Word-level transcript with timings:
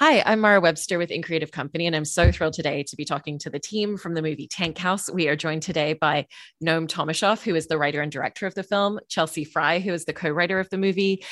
Hi, 0.00 0.22
I'm 0.24 0.38
Mara 0.38 0.60
Webster 0.60 0.96
with 0.96 1.10
InCreative 1.10 1.50
Company, 1.50 1.84
and 1.88 1.96
I'm 1.96 2.04
so 2.04 2.30
thrilled 2.30 2.52
today 2.52 2.84
to 2.84 2.94
be 2.94 3.04
talking 3.04 3.36
to 3.40 3.50
the 3.50 3.58
team 3.58 3.96
from 3.96 4.14
the 4.14 4.22
movie 4.22 4.46
Tankhouse. 4.46 5.10
We 5.10 5.26
are 5.26 5.34
joined 5.34 5.62
today 5.62 5.94
by 5.94 6.28
Noam 6.64 6.86
Tomaschoff, 6.86 7.42
who 7.42 7.56
is 7.56 7.66
the 7.66 7.78
writer 7.78 8.00
and 8.00 8.12
director 8.12 8.46
of 8.46 8.54
the 8.54 8.62
film, 8.62 9.00
Chelsea 9.08 9.42
Frei, 9.42 9.80
who 9.80 9.92
is 9.92 10.04
the 10.04 10.12
co 10.12 10.30
writer 10.30 10.60
of 10.60 10.70
the 10.70 10.78
movie, 10.78 11.24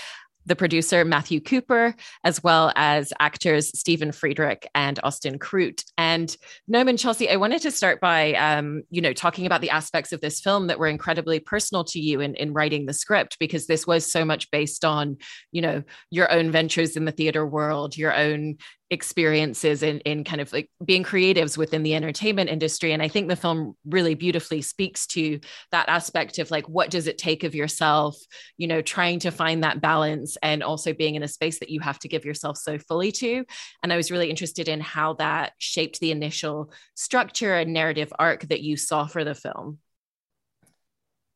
the 0.46 0.56
producer 0.56 1.04
Matthew 1.04 1.40
Cooper, 1.40 1.94
as 2.24 2.42
well 2.42 2.72
as 2.76 3.12
actors 3.20 3.78
Stephen 3.78 4.12
Friedrich 4.12 4.66
and 4.74 4.98
Austin 5.02 5.38
Crute. 5.38 5.84
And 5.98 6.34
Noam 6.70 6.98
Chelsea, 6.98 7.28
I 7.28 7.36
wanted 7.36 7.62
to 7.62 7.70
start 7.70 8.00
by, 8.00 8.34
um, 8.34 8.82
you 8.90 9.02
know, 9.02 9.12
talking 9.12 9.44
about 9.44 9.60
the 9.60 9.70
aspects 9.70 10.12
of 10.12 10.20
this 10.20 10.40
film 10.40 10.68
that 10.68 10.78
were 10.78 10.86
incredibly 10.86 11.40
personal 11.40 11.84
to 11.84 12.00
you 12.00 12.20
in, 12.20 12.34
in 12.36 12.52
writing 12.52 12.86
the 12.86 12.92
script, 12.92 13.38
because 13.38 13.66
this 13.66 13.86
was 13.86 14.10
so 14.10 14.24
much 14.24 14.50
based 14.50 14.84
on, 14.84 15.16
you 15.52 15.60
know, 15.60 15.82
your 16.10 16.30
own 16.32 16.50
ventures 16.50 16.96
in 16.96 17.04
the 17.04 17.12
theater 17.12 17.44
world, 17.44 17.96
your 17.96 18.14
own 18.14 18.56
experiences 18.90 19.82
in, 19.82 19.98
in 20.00 20.22
kind 20.22 20.40
of 20.40 20.52
like 20.52 20.70
being 20.84 21.02
creatives 21.02 21.58
within 21.58 21.82
the 21.82 21.94
entertainment 21.96 22.48
industry 22.48 22.92
and 22.92 23.02
i 23.02 23.08
think 23.08 23.28
the 23.28 23.34
film 23.34 23.76
really 23.84 24.14
beautifully 24.14 24.62
speaks 24.62 25.08
to 25.08 25.40
that 25.72 25.88
aspect 25.88 26.38
of 26.38 26.52
like 26.52 26.68
what 26.68 26.88
does 26.88 27.08
it 27.08 27.18
take 27.18 27.42
of 27.42 27.52
yourself 27.52 28.16
you 28.56 28.68
know 28.68 28.80
trying 28.80 29.18
to 29.18 29.32
find 29.32 29.64
that 29.64 29.80
balance 29.80 30.36
and 30.40 30.62
also 30.62 30.92
being 30.92 31.16
in 31.16 31.24
a 31.24 31.28
space 31.28 31.58
that 31.58 31.70
you 31.70 31.80
have 31.80 31.98
to 31.98 32.06
give 32.06 32.24
yourself 32.24 32.56
so 32.56 32.78
fully 32.78 33.10
to 33.10 33.44
and 33.82 33.92
i 33.92 33.96
was 33.96 34.12
really 34.12 34.30
interested 34.30 34.68
in 34.68 34.80
how 34.80 35.14
that 35.14 35.52
shaped 35.58 35.98
the 35.98 36.12
initial 36.12 36.70
structure 36.94 37.54
and 37.56 37.72
narrative 37.72 38.12
arc 38.20 38.42
that 38.42 38.60
you 38.60 38.76
saw 38.76 39.04
for 39.04 39.24
the 39.24 39.34
film 39.34 39.78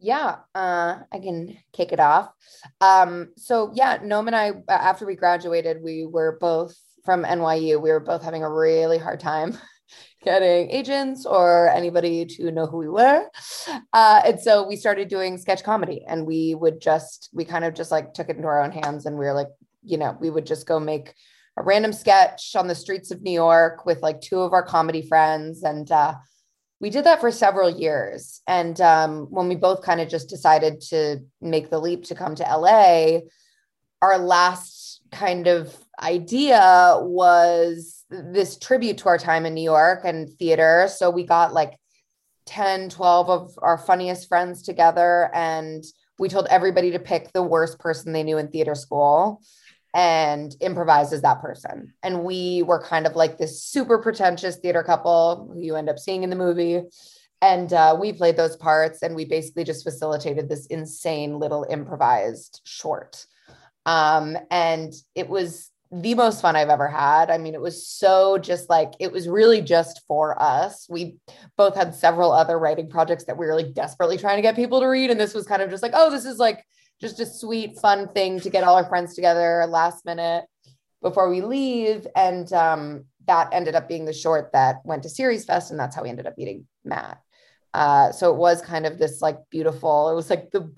yeah, 0.03 0.37
uh, 0.55 0.97
I 1.13 1.19
can 1.19 1.59
kick 1.75 1.93
it 1.93 2.01
off. 2.01 2.33
Um, 2.81 3.33
so 3.37 3.71
yeah, 3.75 3.99
Noam 3.99 4.29
and 4.29 4.35
I, 4.35 4.53
after 4.67 5.05
we 5.05 5.15
graduated, 5.15 5.83
we 5.83 6.07
were 6.07 6.39
both 6.41 6.75
from 7.05 7.25
NYU, 7.25 7.81
we 7.81 7.91
were 7.91 8.01
both 8.01 8.23
having 8.23 8.43
a 8.43 8.51
really 8.51 8.99
hard 8.99 9.21
time 9.21 9.59
getting 10.23 10.71
agents 10.71 11.27
or 11.27 11.69
anybody 11.71 12.27
to 12.27 12.51
know 12.51 12.67
who 12.67 12.79
we 12.79 12.89
were. 12.89 13.27
Uh, 13.93 14.23
and 14.25 14.41
so 14.41 14.67
we 14.67 14.77
started 14.77 15.09
doing 15.09 15.39
sketch 15.39 15.65
comedy 15.65 16.05
and 16.07 16.27
we 16.27 16.55
would 16.55 16.81
just, 16.81 17.31
we 17.33 17.45
kind 17.45 17.65
of 17.65 17.75
just 17.75 17.91
like 17.91 18.13
took 18.13 18.29
it 18.29 18.37
into 18.37 18.49
our 18.49 18.63
own 18.63 18.71
hands 18.71 19.07
and 19.07 19.19
we 19.19 19.25
were 19.25 19.33
like, 19.33 19.49
you 19.83 19.97
know, 19.97 20.17
we 20.21 20.31
would 20.31 20.47
just 20.47 20.67
go 20.67 20.79
make 20.79 21.15
a 21.57 21.63
random 21.63 21.93
sketch 21.93 22.55
on 22.55 22.69
the 22.69 22.75
streets 22.75 23.11
of 23.11 23.23
New 23.23 23.33
York 23.33 23.87
with 23.87 24.03
like 24.03 24.21
two 24.21 24.41
of 24.41 24.53
our 24.53 24.63
comedy 24.63 25.03
friends. 25.03 25.63
And 25.63 25.91
uh, 25.91 26.15
we 26.81 26.91
did 26.91 27.05
that 27.05 27.21
for 27.21 27.31
several 27.31 27.71
years. 27.71 28.41
And 28.47 28.81
um, 28.81 29.27
when 29.31 29.49
we 29.49 29.57
both 29.57 29.83
kind 29.83 30.01
of 30.01 30.09
just 30.09 30.29
decided 30.29 30.81
to 30.89 31.21
make 31.41 31.71
the 31.71 31.81
leap 31.81 32.05
to 32.05 32.15
come 32.15 32.35
to 32.37 32.43
LA, 32.43 33.21
our 34.03 34.19
last 34.19 35.03
kind 35.13 35.47
of 35.47 35.77
idea 36.01 36.99
was 37.01 38.05
this 38.11 38.59
tribute 38.59 38.99
to 38.99 39.09
our 39.09 39.19
time 39.19 39.47
in 39.47 39.55
New 39.55 39.63
York 39.63 40.01
and 40.05 40.29
theater. 40.29 40.89
So 40.95 41.11
we 41.11 41.25
got 41.25 41.53
like 41.53 41.77
10, 42.47 42.91
12 42.91 43.31
of 43.31 43.51
our 43.59 43.79
funniest 43.79 44.29
friends 44.29 44.63
together 44.63 45.31
and 45.35 45.85
we 46.19 46.29
told 46.29 46.47
everybody 46.51 46.91
to 46.91 46.99
pick 46.99 47.33
the 47.33 47.43
worst 47.43 47.79
person 47.79 48.13
they 48.13 48.23
knew 48.23 48.39
in 48.39 48.49
theater 48.49 48.75
school 48.75 49.41
and 49.95 50.55
improvise 50.61 51.13
as 51.13 51.23
that 51.23 51.41
person. 51.41 51.95
And 52.03 52.25
we 52.25 52.63
were 52.63 52.83
kind 52.83 53.07
of 53.07 53.17
like 53.17 53.39
this 53.39 53.63
super 53.63 53.99
pretentious 53.99 54.57
theater 54.57 54.83
couple 54.83 55.51
who 55.53 55.61
you 55.61 55.77
end 55.77 55.89
up 55.89 55.99
seeing 55.99 56.23
in 56.23 56.31
the 56.31 56.37
movie. 56.37 56.83
And 57.43 57.73
uh, 57.73 57.97
we 57.99 58.13
played 58.13 58.37
those 58.37 58.57
parts 58.57 59.03
and 59.03 59.15
we 59.15 59.25
basically 59.25 59.65
just 59.65 59.83
facilitated 59.83 60.49
this 60.49 60.67
insane 60.67 61.39
little 61.39 61.67
improvised 61.69 62.61
short. 62.65 63.25
Um, 63.87 64.37
and 64.51 64.93
it 65.15 65.29
was 65.29 65.71
the 65.93 66.15
most 66.15 66.41
fun 66.41 66.55
I've 66.55 66.69
ever 66.69 66.87
had. 66.87 67.31
I 67.31 67.39
mean, 67.39 67.55
it 67.55 67.61
was 67.61 67.87
so 67.87 68.39
just 68.39 68.71
like 68.71 68.93
it 69.01 69.11
was 69.11 69.29
really 69.29 69.61
just 69.61 70.03
for 70.07 70.41
us. 70.41 70.87
We 70.89 71.17
both 71.57 71.75
had 71.75 71.95
several 71.95 72.31
other 72.31 72.59
writing 72.59 72.89
projects 72.89 73.25
that 73.25 73.37
we 73.37 73.47
were 73.47 73.57
like 73.57 73.75
desperately 73.75 74.17
trying 74.17 74.37
to 74.37 74.43
get 74.43 74.55
people 74.55 74.81
to 74.81 74.87
read. 74.87 75.11
And 75.11 75.19
this 75.19 75.35
was 75.35 75.47
kind 75.47 75.63
of 75.63 75.71
just 75.71 75.83
like, 75.83 75.93
oh, 75.95 76.11
this 76.11 76.25
is 76.25 76.39
like 76.39 76.65
just 77.01 77.19
a 77.19 77.27
sweet, 77.27 77.79
fun 77.79 78.09
thing 78.09 78.39
to 78.41 78.51
get 78.51 78.63
all 78.63 78.77
our 78.77 78.85
friends 78.85 79.15
together 79.15 79.67
last 79.69 80.05
minute 80.05 80.45
before 81.03 81.29
we 81.29 81.41
leave. 81.41 82.07
And 82.15 82.53
um, 82.53 83.05
that 83.27 83.49
ended 83.53 83.75
up 83.75 83.89
being 83.89 84.05
the 84.05 84.13
short 84.13 84.51
that 84.53 84.77
went 84.85 85.03
to 85.03 85.09
Series 85.09 85.45
Fest, 85.45 85.71
and 85.71 85.81
that's 85.81 85.97
how 85.97 86.03
we 86.03 86.09
ended 86.09 86.27
up 86.27 86.39
meeting 86.39 86.67
Matt. 86.85 87.21
Uh, 87.75 88.13
so 88.13 88.33
it 88.33 88.37
was 88.37 88.61
kind 88.63 88.87
of 88.87 88.99
this 88.99 89.21
like 89.21 89.39
beautiful, 89.51 90.11
it 90.11 90.15
was 90.15 90.31
like 90.31 90.51
the 90.51 90.73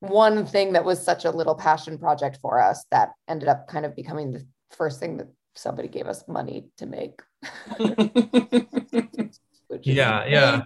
one 0.00 0.46
thing 0.46 0.74
that 0.74 0.84
was 0.84 1.02
such 1.02 1.24
a 1.24 1.30
little 1.30 1.54
passion 1.54 1.98
project 1.98 2.38
for 2.40 2.62
us 2.62 2.84
that 2.90 3.10
ended 3.28 3.48
up 3.48 3.66
kind 3.66 3.84
of 3.84 3.96
becoming 3.96 4.32
the 4.32 4.46
first 4.70 5.00
thing 5.00 5.16
that 5.18 5.28
somebody 5.54 5.88
gave 5.88 6.06
us 6.06 6.26
money 6.28 6.66
to 6.76 6.86
make. 6.86 7.20
yeah, 9.82 10.24
yeah. 10.26 10.62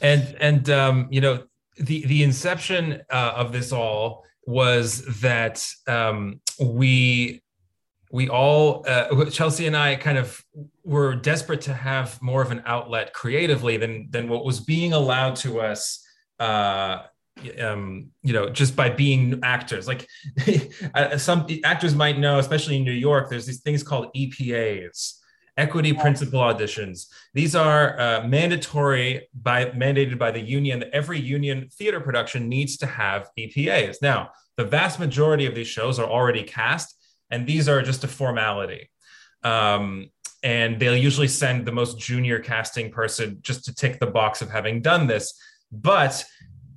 And 0.00 0.36
and 0.40 0.70
um, 0.70 1.08
you 1.10 1.20
know, 1.20 1.44
the 1.78 2.06
the 2.06 2.22
inception 2.22 3.02
uh, 3.10 3.32
of 3.36 3.52
this 3.52 3.72
all 3.72 4.24
was 4.46 5.20
that 5.20 5.66
um, 5.86 6.40
we 6.60 7.42
we 8.10 8.28
all 8.28 8.84
uh, 8.86 9.26
Chelsea 9.26 9.66
and 9.66 9.76
I 9.76 9.96
kind 9.96 10.18
of 10.18 10.44
were 10.84 11.14
desperate 11.14 11.62
to 11.62 11.74
have 11.74 12.20
more 12.22 12.42
of 12.42 12.50
an 12.50 12.62
outlet 12.64 13.12
creatively 13.12 13.76
than 13.76 14.08
than 14.10 14.28
what 14.28 14.44
was 14.44 14.60
being 14.60 14.92
allowed 14.92 15.36
to 15.36 15.60
us 15.60 16.04
uh, 16.38 17.02
um, 17.60 18.10
you 18.22 18.32
know, 18.32 18.48
just 18.48 18.76
by 18.76 18.90
being 18.90 19.40
actors. 19.42 19.86
Like 19.86 20.06
uh, 20.94 21.18
some 21.18 21.46
actors 21.64 21.94
might 21.94 22.18
know, 22.18 22.38
especially 22.38 22.76
in 22.76 22.84
New 22.84 22.92
York, 22.92 23.30
there's 23.30 23.46
these 23.46 23.60
things 23.60 23.82
called 23.82 24.12
EPAs, 24.14 25.14
equity 25.56 25.92
principal 25.92 26.40
auditions. 26.40 27.06
These 27.34 27.54
are 27.54 27.98
uh, 27.98 28.26
mandatory 28.26 29.28
by 29.34 29.66
mandated 29.66 30.18
by 30.18 30.30
the 30.30 30.40
union. 30.40 30.84
Every 30.92 31.18
union 31.18 31.68
theater 31.72 32.00
production 32.00 32.48
needs 32.48 32.76
to 32.78 32.86
have 32.86 33.30
EPAs. 33.38 33.96
Now, 34.02 34.30
the 34.56 34.64
vast 34.64 34.98
majority 34.98 35.46
of 35.46 35.54
these 35.54 35.68
shows 35.68 35.98
are 35.98 36.08
already 36.08 36.42
cast, 36.42 36.96
and 37.30 37.46
these 37.46 37.68
are 37.68 37.82
just 37.82 38.04
a 38.04 38.08
formality. 38.08 38.90
Um, 39.44 40.10
and 40.42 40.78
they'll 40.78 40.96
usually 40.96 41.28
send 41.28 41.66
the 41.66 41.72
most 41.72 41.98
junior 41.98 42.38
casting 42.38 42.90
person 42.90 43.38
just 43.40 43.64
to 43.64 43.74
tick 43.74 43.98
the 43.98 44.06
box 44.06 44.40
of 44.40 44.50
having 44.50 44.80
done 44.82 45.06
this. 45.06 45.34
But 45.70 46.24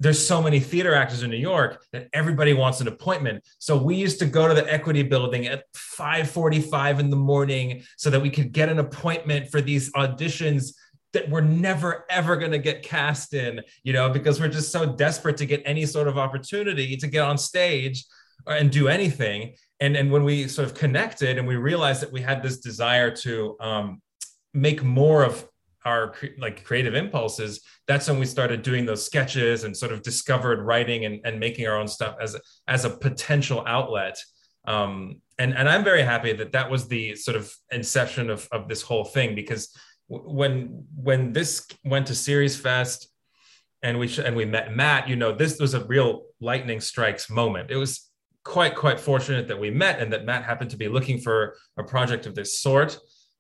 there's 0.01 0.25
so 0.25 0.41
many 0.41 0.59
theater 0.59 0.95
actors 0.95 1.21
in 1.21 1.29
New 1.29 1.37
York 1.37 1.85
that 1.93 2.07
everybody 2.11 2.53
wants 2.53 2.81
an 2.81 2.87
appointment. 2.87 3.43
So 3.59 3.77
we 3.77 3.95
used 3.95 4.17
to 4.19 4.25
go 4.25 4.47
to 4.47 4.53
the 4.55 4.71
Equity 4.71 5.03
Building 5.03 5.45
at 5.45 5.65
5:45 5.75 6.99
in 6.99 7.11
the 7.11 7.15
morning 7.15 7.83
so 7.97 8.09
that 8.09 8.19
we 8.19 8.31
could 8.31 8.51
get 8.51 8.67
an 8.67 8.79
appointment 8.79 9.51
for 9.51 9.61
these 9.61 9.91
auditions 9.91 10.73
that 11.13 11.29
we're 11.29 11.41
never 11.41 12.05
ever 12.09 12.35
going 12.35 12.51
to 12.51 12.57
get 12.57 12.81
cast 12.81 13.35
in, 13.35 13.61
you 13.83 13.93
know, 13.93 14.09
because 14.09 14.39
we're 14.39 14.47
just 14.47 14.71
so 14.71 14.87
desperate 14.87 15.37
to 15.37 15.45
get 15.45 15.61
any 15.65 15.85
sort 15.85 16.07
of 16.07 16.17
opportunity 16.17 16.97
to 16.97 17.07
get 17.07 17.21
on 17.21 17.37
stage 17.37 18.03
and 18.47 18.71
do 18.71 18.87
anything. 18.87 19.53
And 19.79 19.95
and 19.95 20.11
when 20.11 20.23
we 20.23 20.47
sort 20.47 20.67
of 20.67 20.73
connected 20.73 21.37
and 21.37 21.47
we 21.47 21.57
realized 21.57 22.01
that 22.01 22.11
we 22.11 22.21
had 22.21 22.41
this 22.41 22.57
desire 22.57 23.11
to 23.17 23.55
um, 23.59 24.01
make 24.51 24.83
more 24.83 25.23
of 25.23 25.47
our 25.85 26.13
like 26.37 26.63
creative 26.63 26.95
impulses 26.95 27.61
that's 27.87 28.07
when 28.07 28.19
we 28.19 28.25
started 28.25 28.61
doing 28.61 28.85
those 28.85 29.05
sketches 29.05 29.63
and 29.63 29.75
sort 29.75 29.91
of 29.91 30.01
discovered 30.03 30.61
writing 30.61 31.05
and, 31.05 31.19
and 31.25 31.39
making 31.39 31.67
our 31.67 31.77
own 31.77 31.87
stuff 31.87 32.15
as 32.21 32.35
as 32.67 32.85
a 32.85 32.89
potential 32.89 33.63
outlet. 33.65 34.17
Um, 34.65 35.21
and 35.39 35.55
and 35.55 35.67
i'm 35.67 35.83
very 35.83 36.03
happy 36.03 36.33
that 36.33 36.51
that 36.51 36.69
was 36.69 36.87
the 36.87 37.15
sort 37.15 37.35
of 37.35 37.51
inception 37.71 38.29
of, 38.29 38.47
of 38.51 38.67
this 38.67 38.83
whole 38.83 39.03
thing 39.03 39.33
because 39.33 39.75
when 40.07 40.85
when 40.95 41.33
this 41.33 41.67
went 41.83 42.05
to 42.07 42.15
series 42.15 42.55
fest 42.55 43.07
and 43.81 43.97
we 43.97 44.07
and 44.19 44.35
we 44.35 44.45
met 44.45 44.75
matt 44.75 45.09
you 45.09 45.15
know 45.15 45.33
this 45.33 45.59
was 45.59 45.73
a 45.73 45.83
real 45.85 46.25
lightning 46.41 46.81
strikes 46.81 47.29
moment. 47.29 47.71
It 47.71 47.77
was 47.77 48.09
quite 48.43 48.75
quite 48.75 48.99
fortunate 48.99 49.47
that 49.47 49.59
we 49.59 49.69
met 49.69 49.99
and 49.99 50.11
that 50.11 50.25
matt 50.25 50.43
happened 50.43 50.71
to 50.71 50.77
be 50.77 50.89
looking 50.89 51.19
for 51.19 51.55
a 51.77 51.83
project 51.83 52.25
of 52.25 52.35
this 52.35 52.59
sort. 52.59 52.97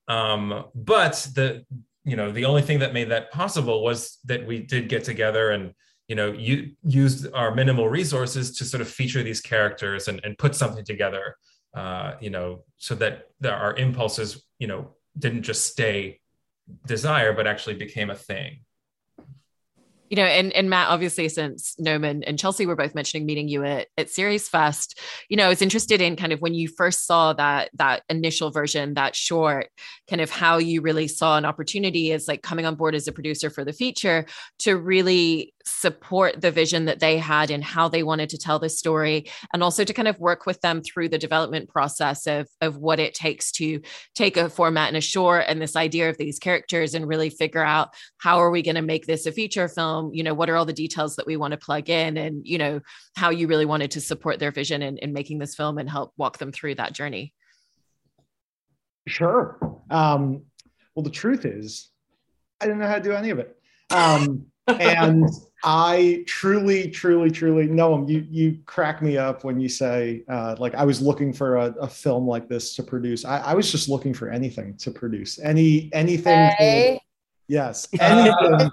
Um, 0.07 0.65
but 0.75 1.13
the 1.35 1.65
you 2.03 2.15
know 2.15 2.31
the 2.31 2.45
only 2.45 2.61
thing 2.61 2.79
that 2.79 2.93
made 2.93 3.09
that 3.09 3.31
possible 3.31 3.83
was 3.83 4.17
that 4.25 4.45
we 4.45 4.59
did 4.59 4.89
get 4.89 5.03
together 5.03 5.51
and 5.51 5.73
you 6.07 6.15
know 6.15 6.31
you 6.31 6.71
used 6.83 7.27
our 7.33 7.53
minimal 7.53 7.87
resources 7.87 8.57
to 8.57 8.65
sort 8.65 8.81
of 8.81 8.89
feature 8.89 9.23
these 9.23 9.41
characters 9.41 10.07
and, 10.07 10.19
and 10.23 10.37
put 10.37 10.55
something 10.55 10.83
together 10.83 11.35
uh, 11.75 12.13
you 12.19 12.29
know 12.29 12.63
so 12.77 12.95
that, 12.95 13.27
our 13.45 13.75
impulses 13.77 14.45
you 14.59 14.67
know 14.67 14.95
didn't 15.17 15.43
just 15.43 15.65
stay 15.65 16.19
desire 16.85 17.33
but 17.33 17.47
actually 17.47 17.75
became 17.75 18.09
a 18.09 18.15
thing 18.15 18.59
you 20.11 20.17
know, 20.17 20.25
and 20.25 20.51
and 20.51 20.69
Matt, 20.69 20.89
obviously, 20.89 21.29
since 21.29 21.73
Noam 21.79 22.21
and 22.27 22.37
Chelsea 22.37 22.65
were 22.65 22.75
both 22.75 22.93
mentioning 22.93 23.25
meeting 23.25 23.47
you 23.47 23.63
at 23.63 23.87
at 23.97 24.09
Series 24.09 24.49
Fest, 24.49 24.99
you 25.29 25.37
know, 25.37 25.45
I 25.45 25.47
was 25.47 25.61
interested 25.61 26.01
in 26.01 26.17
kind 26.17 26.33
of 26.33 26.41
when 26.41 26.53
you 26.53 26.67
first 26.67 27.07
saw 27.07 27.31
that 27.31 27.69
that 27.75 28.03
initial 28.09 28.51
version, 28.51 28.95
that 28.95 29.15
short, 29.15 29.69
kind 30.09 30.21
of 30.21 30.29
how 30.29 30.57
you 30.57 30.81
really 30.81 31.07
saw 31.07 31.37
an 31.37 31.45
opportunity 31.45 32.11
as 32.11 32.27
like 32.27 32.43
coming 32.43 32.65
on 32.65 32.75
board 32.75 32.93
as 32.93 33.07
a 33.07 33.13
producer 33.13 33.49
for 33.49 33.63
the 33.63 33.71
feature 33.71 34.25
to 34.59 34.75
really 34.75 35.53
support 35.65 36.41
the 36.41 36.51
vision 36.51 36.85
that 36.85 36.99
they 36.99 37.17
had 37.17 37.51
and 37.51 37.63
how 37.63 37.87
they 37.87 38.03
wanted 38.03 38.29
to 38.29 38.37
tell 38.37 38.59
this 38.59 38.77
story 38.77 39.29
and 39.53 39.63
also 39.63 39.83
to 39.83 39.93
kind 39.93 40.07
of 40.07 40.19
work 40.19 40.45
with 40.45 40.59
them 40.61 40.81
through 40.81 41.09
the 41.09 41.17
development 41.17 41.69
process 41.69 42.27
of 42.27 42.47
of 42.61 42.77
what 42.77 42.99
it 42.99 43.13
takes 43.13 43.51
to 43.51 43.81
take 44.15 44.37
a 44.37 44.49
format 44.49 44.87
and 44.87 44.97
a 44.97 45.01
short 45.01 45.45
and 45.47 45.61
this 45.61 45.75
idea 45.75 46.09
of 46.09 46.17
these 46.17 46.39
characters 46.39 46.93
and 46.93 47.07
really 47.07 47.29
figure 47.29 47.63
out 47.63 47.89
how 48.17 48.39
are 48.39 48.51
we 48.51 48.61
going 48.61 48.75
to 48.75 48.81
make 48.81 49.05
this 49.05 49.25
a 49.25 49.31
feature 49.31 49.67
film? 49.67 50.11
You 50.13 50.23
know 50.23 50.33
what 50.33 50.49
are 50.49 50.55
all 50.55 50.65
the 50.65 50.73
details 50.73 51.15
that 51.15 51.27
we 51.27 51.37
want 51.37 51.51
to 51.51 51.57
plug 51.57 51.89
in? 51.89 52.17
And 52.17 52.45
you 52.45 52.57
know 52.57 52.81
how 53.15 53.29
you 53.29 53.47
really 53.47 53.65
wanted 53.65 53.91
to 53.91 54.01
support 54.01 54.39
their 54.39 54.51
vision 54.51 54.81
in, 54.81 54.97
in 54.97 55.13
making 55.13 55.39
this 55.39 55.55
film 55.55 55.77
and 55.77 55.89
help 55.89 56.13
walk 56.17 56.37
them 56.37 56.51
through 56.51 56.75
that 56.75 56.93
journey. 56.93 57.33
Sure. 59.07 59.57
Um, 59.89 60.43
well 60.95 61.03
the 61.03 61.09
truth 61.09 61.45
is 61.45 61.89
i 62.61 62.65
didn't 62.65 62.79
know 62.79 62.87
how 62.87 62.95
to 62.95 63.01
do 63.01 63.13
any 63.13 63.29
of 63.31 63.39
it. 63.39 63.57
Um, 63.89 64.45
and 64.79 65.29
I 65.63 66.23
truly, 66.25 66.89
truly, 66.89 67.29
truly 67.29 67.67
know 67.67 67.93
him. 67.93 68.07
You 68.07 68.25
you 68.29 68.57
crack 68.65 69.01
me 69.01 69.17
up 69.17 69.43
when 69.43 69.59
you 69.59 69.69
say 69.69 70.23
uh, 70.27 70.55
like 70.57 70.73
I 70.75 70.83
was 70.83 71.01
looking 71.01 71.33
for 71.33 71.57
a, 71.57 71.65
a, 71.79 71.87
film 71.87 72.27
like 72.27 72.47
this 72.47 72.75
to 72.75 72.83
produce. 72.83 73.25
I, 73.25 73.39
I, 73.39 73.53
was 73.53 73.71
just 73.71 73.87
looking 73.87 74.13
for 74.13 74.29
anything 74.29 74.75
to 74.77 74.91
produce. 74.91 75.39
Any 75.39 75.89
anything. 75.93 76.51
Hey. 76.57 76.99
To, 77.51 77.55
yes. 77.55 77.87
Anything. 77.99 78.71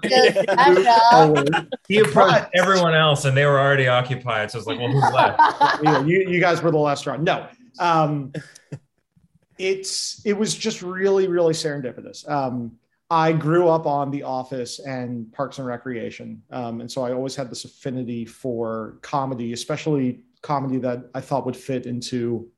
he 1.89 1.99
approached 1.99 2.45
everyone 2.53 2.93
else, 2.93 3.25
and 3.25 3.35
they 3.35 3.45
were 3.45 3.59
already 3.59 3.89
occupied. 3.89 4.49
So 4.51 4.57
it's 4.57 4.67
like, 4.67 4.79
well, 4.79 4.89
who's 4.89 5.13
left? 5.13 5.37
yeah, 5.83 6.01
you 6.05 6.29
you 6.29 6.39
guys 6.39 6.61
were 6.61 6.71
the 6.71 6.77
last 6.77 7.05
round. 7.05 7.25
No. 7.25 7.45
Um, 7.77 8.31
it's 9.57 10.21
it 10.25 10.31
was 10.31 10.55
just 10.55 10.81
really 10.81 11.27
really 11.27 11.53
serendipitous. 11.53 12.29
Um, 12.29 12.79
I 13.09 13.31
grew 13.31 13.69
up 13.69 13.87
on 13.87 14.11
The 14.11 14.23
Office 14.23 14.79
and 14.79 15.31
Parks 15.33 15.57
and 15.57 15.65
Recreation. 15.65 16.43
Um, 16.51 16.81
and 16.81 16.91
so 16.91 17.03
I 17.03 17.11
always 17.11 17.35
had 17.35 17.49
this 17.49 17.65
affinity 17.65 18.25
for 18.25 18.99
comedy, 19.01 19.53
especially 19.53 20.21
comedy 20.41 20.77
that 20.77 21.09
I 21.15 21.21
thought 21.21 21.45
would 21.45 21.57
fit 21.57 21.85
into 21.87 22.49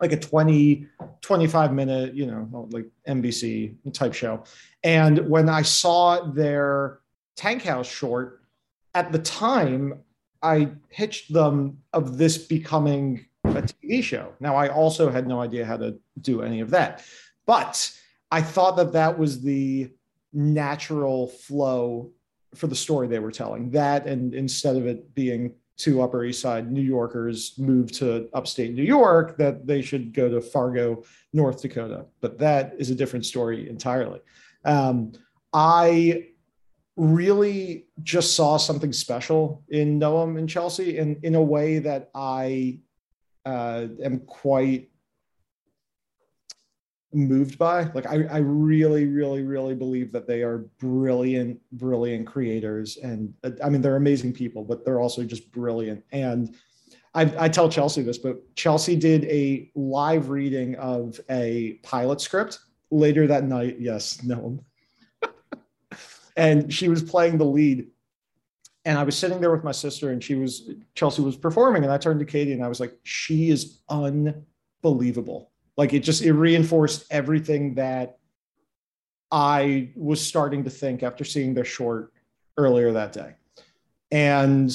like 0.00 0.12
a 0.12 0.16
20, 0.18 0.86
25 1.20 1.72
minute, 1.72 2.14
you 2.14 2.26
know, 2.26 2.68
like 2.72 2.86
NBC 3.06 3.76
type 3.92 4.14
show. 4.14 4.44
And 4.82 5.28
when 5.28 5.48
I 5.48 5.62
saw 5.62 6.24
their 6.24 7.00
Tankhouse 7.36 7.86
short, 7.86 8.42
at 8.94 9.12
the 9.12 9.18
time, 9.18 10.00
I 10.42 10.70
pitched 10.90 11.32
them 11.32 11.78
of 11.92 12.18
this 12.18 12.36
becoming 12.36 13.26
a 13.44 13.62
TV 13.62 14.02
show. 14.02 14.32
Now, 14.40 14.56
I 14.56 14.68
also 14.68 15.10
had 15.10 15.28
no 15.28 15.40
idea 15.40 15.64
how 15.64 15.76
to 15.76 15.98
do 16.20 16.42
any 16.42 16.60
of 16.60 16.70
that. 16.70 17.04
But 17.46 17.90
I 18.32 18.40
thought 18.40 18.76
that 18.78 18.92
that 18.94 19.18
was 19.18 19.42
the 19.42 19.90
natural 20.32 21.28
flow 21.28 22.10
for 22.54 22.66
the 22.66 22.74
story 22.74 23.06
they 23.06 23.18
were 23.18 23.30
telling. 23.30 23.70
That 23.70 24.06
and 24.06 24.34
instead 24.34 24.76
of 24.76 24.86
it 24.86 25.14
being 25.14 25.54
two 25.76 26.00
Upper 26.00 26.24
East 26.24 26.40
Side 26.40 26.72
New 26.72 26.82
Yorkers 26.82 27.58
move 27.58 27.92
to 27.92 28.28
upstate 28.32 28.74
New 28.74 28.82
York, 28.82 29.36
that 29.36 29.66
they 29.66 29.82
should 29.82 30.14
go 30.14 30.30
to 30.30 30.40
Fargo, 30.40 31.02
North 31.34 31.60
Dakota. 31.60 32.06
But 32.20 32.38
that 32.38 32.74
is 32.78 32.88
a 32.88 32.94
different 32.94 33.26
story 33.26 33.68
entirely. 33.68 34.20
Um, 34.64 35.12
I 35.52 36.28
really 36.96 37.86
just 38.02 38.34
saw 38.34 38.56
something 38.56 38.92
special 38.92 39.62
in 39.68 40.00
Noam 40.00 40.38
and 40.38 40.48
Chelsea, 40.48 40.96
in 40.96 41.20
in 41.22 41.34
a 41.34 41.42
way 41.42 41.80
that 41.80 42.10
I 42.14 42.80
uh, 43.44 43.88
am 44.02 44.20
quite 44.20 44.91
moved 47.14 47.58
by. 47.58 47.84
Like 47.94 48.06
I, 48.06 48.24
I 48.30 48.38
really, 48.38 49.06
really, 49.06 49.42
really 49.42 49.74
believe 49.74 50.12
that 50.12 50.26
they 50.26 50.42
are 50.42 50.66
brilliant, 50.78 51.60
brilliant 51.72 52.26
creators. 52.26 52.96
And 52.98 53.34
uh, 53.44 53.50
I 53.62 53.68
mean, 53.68 53.82
they're 53.82 53.96
amazing 53.96 54.32
people, 54.32 54.64
but 54.64 54.84
they're 54.84 55.00
also 55.00 55.24
just 55.24 55.50
brilliant. 55.52 56.04
And 56.12 56.54
I, 57.14 57.32
I 57.38 57.48
tell 57.48 57.68
Chelsea 57.68 58.02
this, 58.02 58.18
but 58.18 58.54
Chelsea 58.56 58.96
did 58.96 59.24
a 59.24 59.70
live 59.74 60.30
reading 60.30 60.76
of 60.76 61.20
a 61.30 61.78
pilot 61.82 62.20
script 62.20 62.58
later 62.90 63.26
that 63.26 63.44
night. 63.44 63.76
Yes, 63.78 64.22
no. 64.22 64.64
and 66.36 66.72
she 66.72 66.88
was 66.88 67.02
playing 67.02 67.38
the 67.38 67.44
lead. 67.44 67.88
And 68.84 68.98
I 68.98 69.04
was 69.04 69.16
sitting 69.16 69.40
there 69.40 69.52
with 69.52 69.62
my 69.62 69.70
sister, 69.70 70.10
and 70.10 70.24
she 70.24 70.34
was 70.34 70.68
Chelsea 70.96 71.22
was 71.22 71.36
performing, 71.36 71.84
and 71.84 71.92
I 71.92 71.98
turned 71.98 72.18
to 72.18 72.26
Katie 72.26 72.52
and 72.52 72.64
I 72.64 72.68
was 72.68 72.80
like, 72.80 72.98
"She 73.04 73.48
is 73.48 73.78
unbelievable." 73.88 75.51
Like 75.82 75.94
it 75.94 76.04
just 76.04 76.22
it 76.22 76.32
reinforced 76.32 77.06
everything 77.10 77.74
that 77.74 78.18
I 79.32 79.90
was 79.96 80.24
starting 80.24 80.62
to 80.62 80.70
think 80.70 81.02
after 81.02 81.24
seeing 81.24 81.54
their 81.54 81.64
short 81.64 82.12
earlier 82.56 82.92
that 82.92 83.12
day. 83.12 83.34
And 84.12 84.70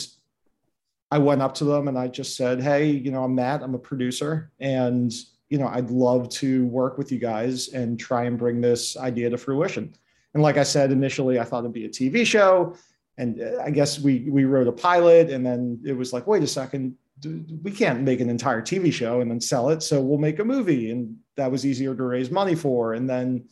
I 1.09 1.19
went 1.19 1.41
up 1.41 1.53
to 1.55 1.63
them 1.63 1.87
and 1.87 1.97
I 1.97 2.09
just 2.09 2.35
said, 2.35 2.61
Hey, 2.61 2.87
you 2.89 3.09
know, 3.09 3.23
I'm 3.23 3.35
Matt, 3.35 3.63
I'm 3.63 3.73
a 3.73 3.79
producer, 3.79 4.51
and 4.59 5.13
you 5.47 5.57
know, 5.57 5.69
I'd 5.69 5.91
love 5.91 6.27
to 6.41 6.65
work 6.65 6.97
with 6.97 7.09
you 7.09 7.19
guys 7.19 7.69
and 7.69 7.97
try 7.97 8.25
and 8.25 8.37
bring 8.37 8.59
this 8.59 8.97
idea 8.97 9.29
to 9.29 9.37
fruition. 9.37 9.95
And 10.33 10.43
like 10.43 10.57
I 10.57 10.63
said, 10.63 10.91
initially 10.91 11.39
I 11.39 11.45
thought 11.45 11.59
it'd 11.59 11.71
be 11.71 11.85
a 11.85 11.89
TV 11.89 12.25
show. 12.25 12.75
And 13.17 13.41
uh, 13.41 13.63
I 13.63 13.71
guess 13.71 13.97
we 13.97 14.27
we 14.29 14.43
wrote 14.43 14.67
a 14.67 14.73
pilot, 14.73 15.29
and 15.29 15.45
then 15.45 15.79
it 15.85 15.93
was 15.93 16.11
like, 16.11 16.27
wait 16.27 16.43
a 16.43 16.47
second, 16.47 16.97
we 17.25 17.71
can't 17.71 18.01
make 18.01 18.19
an 18.19 18.29
entire 18.29 18.61
TV 18.61 18.91
show 18.91 19.21
and 19.21 19.29
then 19.29 19.41
sell 19.41 19.69
it. 19.69 19.81
So 19.81 20.01
we'll 20.01 20.19
make 20.19 20.39
a 20.39 20.45
movie. 20.45 20.91
And 20.91 21.17
that 21.35 21.51
was 21.51 21.65
easier 21.65 21.95
to 21.95 22.03
raise 22.03 22.29
money 22.29 22.55
for. 22.55 22.93
And 22.93 23.09
then 23.09 23.45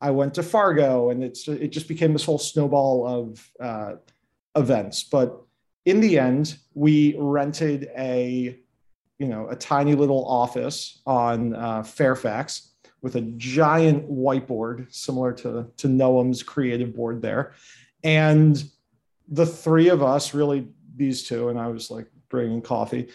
I 0.00 0.10
went 0.10 0.34
to 0.34 0.42
Fargo 0.42 1.10
and 1.10 1.22
it's, 1.22 1.48
it 1.48 1.68
just 1.68 1.88
became 1.88 2.12
this 2.12 2.24
whole 2.24 2.38
snowball 2.38 3.06
of 3.06 3.50
uh, 3.60 3.94
events. 4.56 5.04
But 5.04 5.40
in 5.84 6.00
the 6.00 6.18
end, 6.18 6.56
we 6.74 7.16
rented 7.18 7.90
a, 7.96 8.58
you 9.18 9.28
know, 9.28 9.48
a 9.48 9.56
tiny 9.56 9.94
little 9.94 10.24
office 10.26 11.00
on 11.06 11.54
uh, 11.54 11.82
Fairfax 11.82 12.72
with 13.02 13.16
a 13.16 13.22
giant 13.22 14.10
whiteboard 14.10 14.92
similar 14.94 15.32
to, 15.32 15.66
to 15.78 15.88
Noam's 15.88 16.42
creative 16.42 16.94
board 16.94 17.22
there. 17.22 17.54
And 18.04 18.62
the 19.28 19.46
three 19.46 19.88
of 19.88 20.02
us 20.02 20.34
really, 20.34 20.68
these 20.96 21.24
two, 21.24 21.48
and 21.48 21.58
I 21.58 21.68
was 21.68 21.90
like, 21.90 22.06
bringing 22.30 22.62
coffee. 22.62 23.08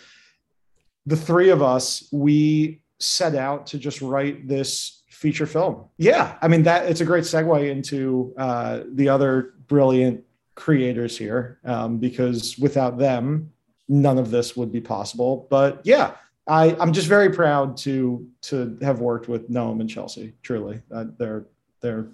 The 1.08 1.18
three 1.18 1.50
of 1.50 1.62
us, 1.62 2.08
we 2.12 2.82
set 3.00 3.36
out 3.36 3.68
to 3.68 3.80
just 3.80 4.02
write 4.02 4.48
this 4.48 5.04
feature 5.10 5.46
film. 5.46 5.86
Yeah, 5.98 6.38
I 6.42 6.48
mean 6.48 6.64
that 6.64 6.88
it's 6.90 7.02
a 7.02 7.06
great 7.06 7.24
segue 7.24 7.70
into 7.70 8.34
uh, 8.38 8.82
the 8.94 9.10
other 9.10 9.54
brilliant 9.68 10.24
creators 10.56 11.18
here 11.18 11.60
um, 11.66 11.98
because 11.98 12.58
without 12.58 12.98
them, 12.98 13.52
none 13.88 14.18
of 14.18 14.32
this 14.32 14.56
would 14.56 14.72
be 14.72 14.82
possible. 14.82 15.48
But 15.50 15.82
yeah, 15.84 16.16
I, 16.48 16.76
I'm 16.80 16.94
just 16.94 17.08
very 17.08 17.32
proud 17.32 17.78
to 17.78 18.28
to 18.44 18.78
have 18.82 19.00
worked 19.00 19.28
with 19.28 19.50
Noam 19.50 19.82
and 19.82 19.90
Chelsea. 19.90 20.34
Truly, 20.44 20.82
uh, 20.92 21.06
they're 21.18 21.48
they're 21.82 22.08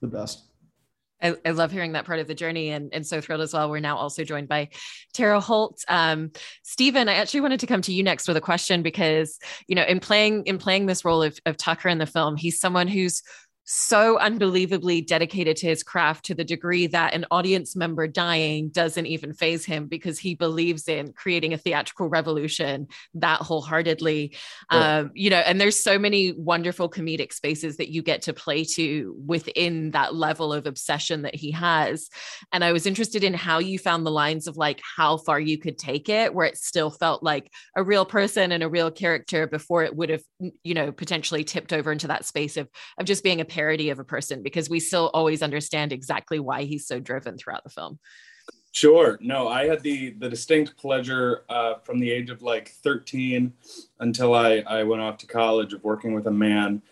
the 0.00 0.08
best. 0.08 0.44
I, 1.22 1.36
I, 1.44 1.50
love 1.50 1.72
hearing 1.72 1.92
that 1.92 2.04
part 2.04 2.18
of 2.18 2.26
the 2.26 2.34
journey 2.34 2.70
and, 2.70 2.92
and 2.92 3.06
so 3.06 3.20
thrilled 3.20 3.40
as 3.40 3.54
well. 3.54 3.70
We're 3.70 3.80
now 3.80 3.96
also 3.96 4.24
joined 4.24 4.48
by 4.48 4.68
Tara 5.12 5.40
Holt. 5.40 5.82
Um, 5.88 6.32
Stephen, 6.62 7.08
I 7.08 7.14
actually 7.14 7.40
wanted 7.40 7.60
to 7.60 7.66
come 7.66 7.82
to 7.82 7.92
you 7.92 8.02
next 8.02 8.28
with 8.28 8.36
a 8.36 8.42
question 8.42 8.82
because, 8.82 9.38
you 9.66 9.74
know, 9.74 9.84
in 9.84 10.00
playing 10.00 10.44
in 10.46 10.58
playing 10.58 10.86
this 10.86 11.04
role 11.04 11.22
of, 11.22 11.38
of 11.46 11.56
Tucker 11.56 11.88
in 11.88 11.98
the 11.98 12.06
film, 12.06 12.36
he's 12.36 12.60
someone 12.60 12.88
who's 12.88 13.22
so 13.64 14.18
unbelievably 14.18 15.00
dedicated 15.00 15.56
to 15.56 15.66
his 15.66 15.82
craft 15.82 16.26
to 16.26 16.34
the 16.34 16.44
degree 16.44 16.86
that 16.86 17.14
an 17.14 17.24
audience 17.30 17.74
member 17.74 18.06
dying 18.06 18.68
doesn't 18.68 19.06
even 19.06 19.32
phase 19.32 19.64
him 19.64 19.86
because 19.86 20.18
he 20.18 20.34
believes 20.34 20.86
in 20.86 21.12
creating 21.14 21.54
a 21.54 21.58
theatrical 21.58 22.08
revolution 22.08 22.86
that 23.14 23.40
wholeheartedly 23.40 24.36
yeah. 24.70 24.98
um, 24.98 25.10
you 25.14 25.30
know 25.30 25.38
and 25.38 25.58
there's 25.58 25.82
so 25.82 25.98
many 25.98 26.32
wonderful 26.32 26.90
comedic 26.90 27.32
spaces 27.32 27.78
that 27.78 27.88
you 27.88 28.02
get 28.02 28.22
to 28.22 28.34
play 28.34 28.64
to 28.64 29.16
within 29.26 29.92
that 29.92 30.14
level 30.14 30.52
of 30.52 30.66
obsession 30.66 31.22
that 31.22 31.34
he 31.34 31.50
has 31.50 32.10
and 32.52 32.62
i 32.62 32.72
was 32.72 32.84
interested 32.84 33.24
in 33.24 33.32
how 33.32 33.58
you 33.58 33.78
found 33.78 34.04
the 34.04 34.10
lines 34.10 34.46
of 34.46 34.58
like 34.58 34.80
how 34.96 35.16
far 35.16 35.40
you 35.40 35.56
could 35.56 35.78
take 35.78 36.10
it 36.10 36.34
where 36.34 36.46
it 36.46 36.58
still 36.58 36.90
felt 36.90 37.22
like 37.22 37.50
a 37.76 37.82
real 37.82 38.04
person 38.04 38.52
and 38.52 38.62
a 38.62 38.68
real 38.68 38.90
character 38.90 39.46
before 39.46 39.84
it 39.84 39.96
would 39.96 40.10
have 40.10 40.22
you 40.62 40.74
know 40.74 40.92
potentially 40.92 41.44
tipped 41.44 41.72
over 41.72 41.90
into 41.90 42.08
that 42.08 42.26
space 42.26 42.58
of 42.58 42.68
of 42.98 43.06
just 43.06 43.24
being 43.24 43.40
a 43.40 43.53
parody 43.54 43.90
of 43.90 44.00
a 44.00 44.04
person 44.04 44.42
because 44.42 44.68
we 44.68 44.80
still 44.80 45.10
always 45.14 45.42
understand 45.42 45.92
exactly 45.92 46.40
why 46.40 46.64
he's 46.64 46.86
so 46.86 46.98
driven 46.98 47.38
throughout 47.38 47.62
the 47.62 47.70
film. 47.70 48.00
Sure. 48.72 49.16
No, 49.20 49.46
I 49.46 49.68
had 49.68 49.84
the 49.84 50.10
the 50.18 50.28
distinct 50.28 50.76
pleasure 50.76 51.44
uh, 51.48 51.74
from 51.84 52.00
the 52.00 52.10
age 52.10 52.30
of 52.30 52.42
like 52.42 52.70
13 52.82 53.52
until 54.00 54.34
I, 54.34 54.64
I 54.66 54.82
went 54.82 55.00
off 55.00 55.18
to 55.18 55.28
college 55.28 55.72
of 55.72 55.84
working 55.84 56.12
with 56.12 56.26
a 56.26 56.32
man 56.32 56.82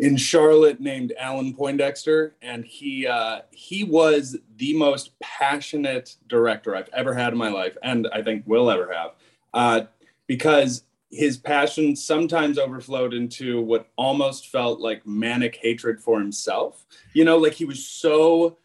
in 0.00 0.16
Charlotte 0.16 0.80
named 0.80 1.12
Alan 1.16 1.54
Poindexter, 1.54 2.34
and 2.42 2.64
he 2.64 3.06
uh, 3.06 3.42
he 3.52 3.84
was 3.84 4.36
the 4.56 4.74
most 4.74 5.12
passionate 5.20 6.16
director 6.26 6.74
I've 6.74 6.88
ever 6.92 7.14
had 7.14 7.32
in 7.32 7.38
my 7.38 7.50
life, 7.50 7.76
and 7.84 8.08
I 8.12 8.22
think 8.22 8.42
will 8.46 8.68
ever 8.68 8.92
have, 8.92 9.10
uh, 9.54 9.86
because 10.26 10.82
his 11.10 11.36
passion 11.36 11.96
sometimes 11.96 12.58
overflowed 12.58 13.12
into 13.14 13.60
what 13.60 13.88
almost 13.96 14.48
felt 14.48 14.80
like 14.80 15.06
manic 15.06 15.56
hatred 15.56 16.00
for 16.00 16.20
himself. 16.20 16.86
You 17.14 17.24
know, 17.24 17.36
like 17.36 17.54
he 17.54 17.64
was 17.64 17.84
so 17.84 18.58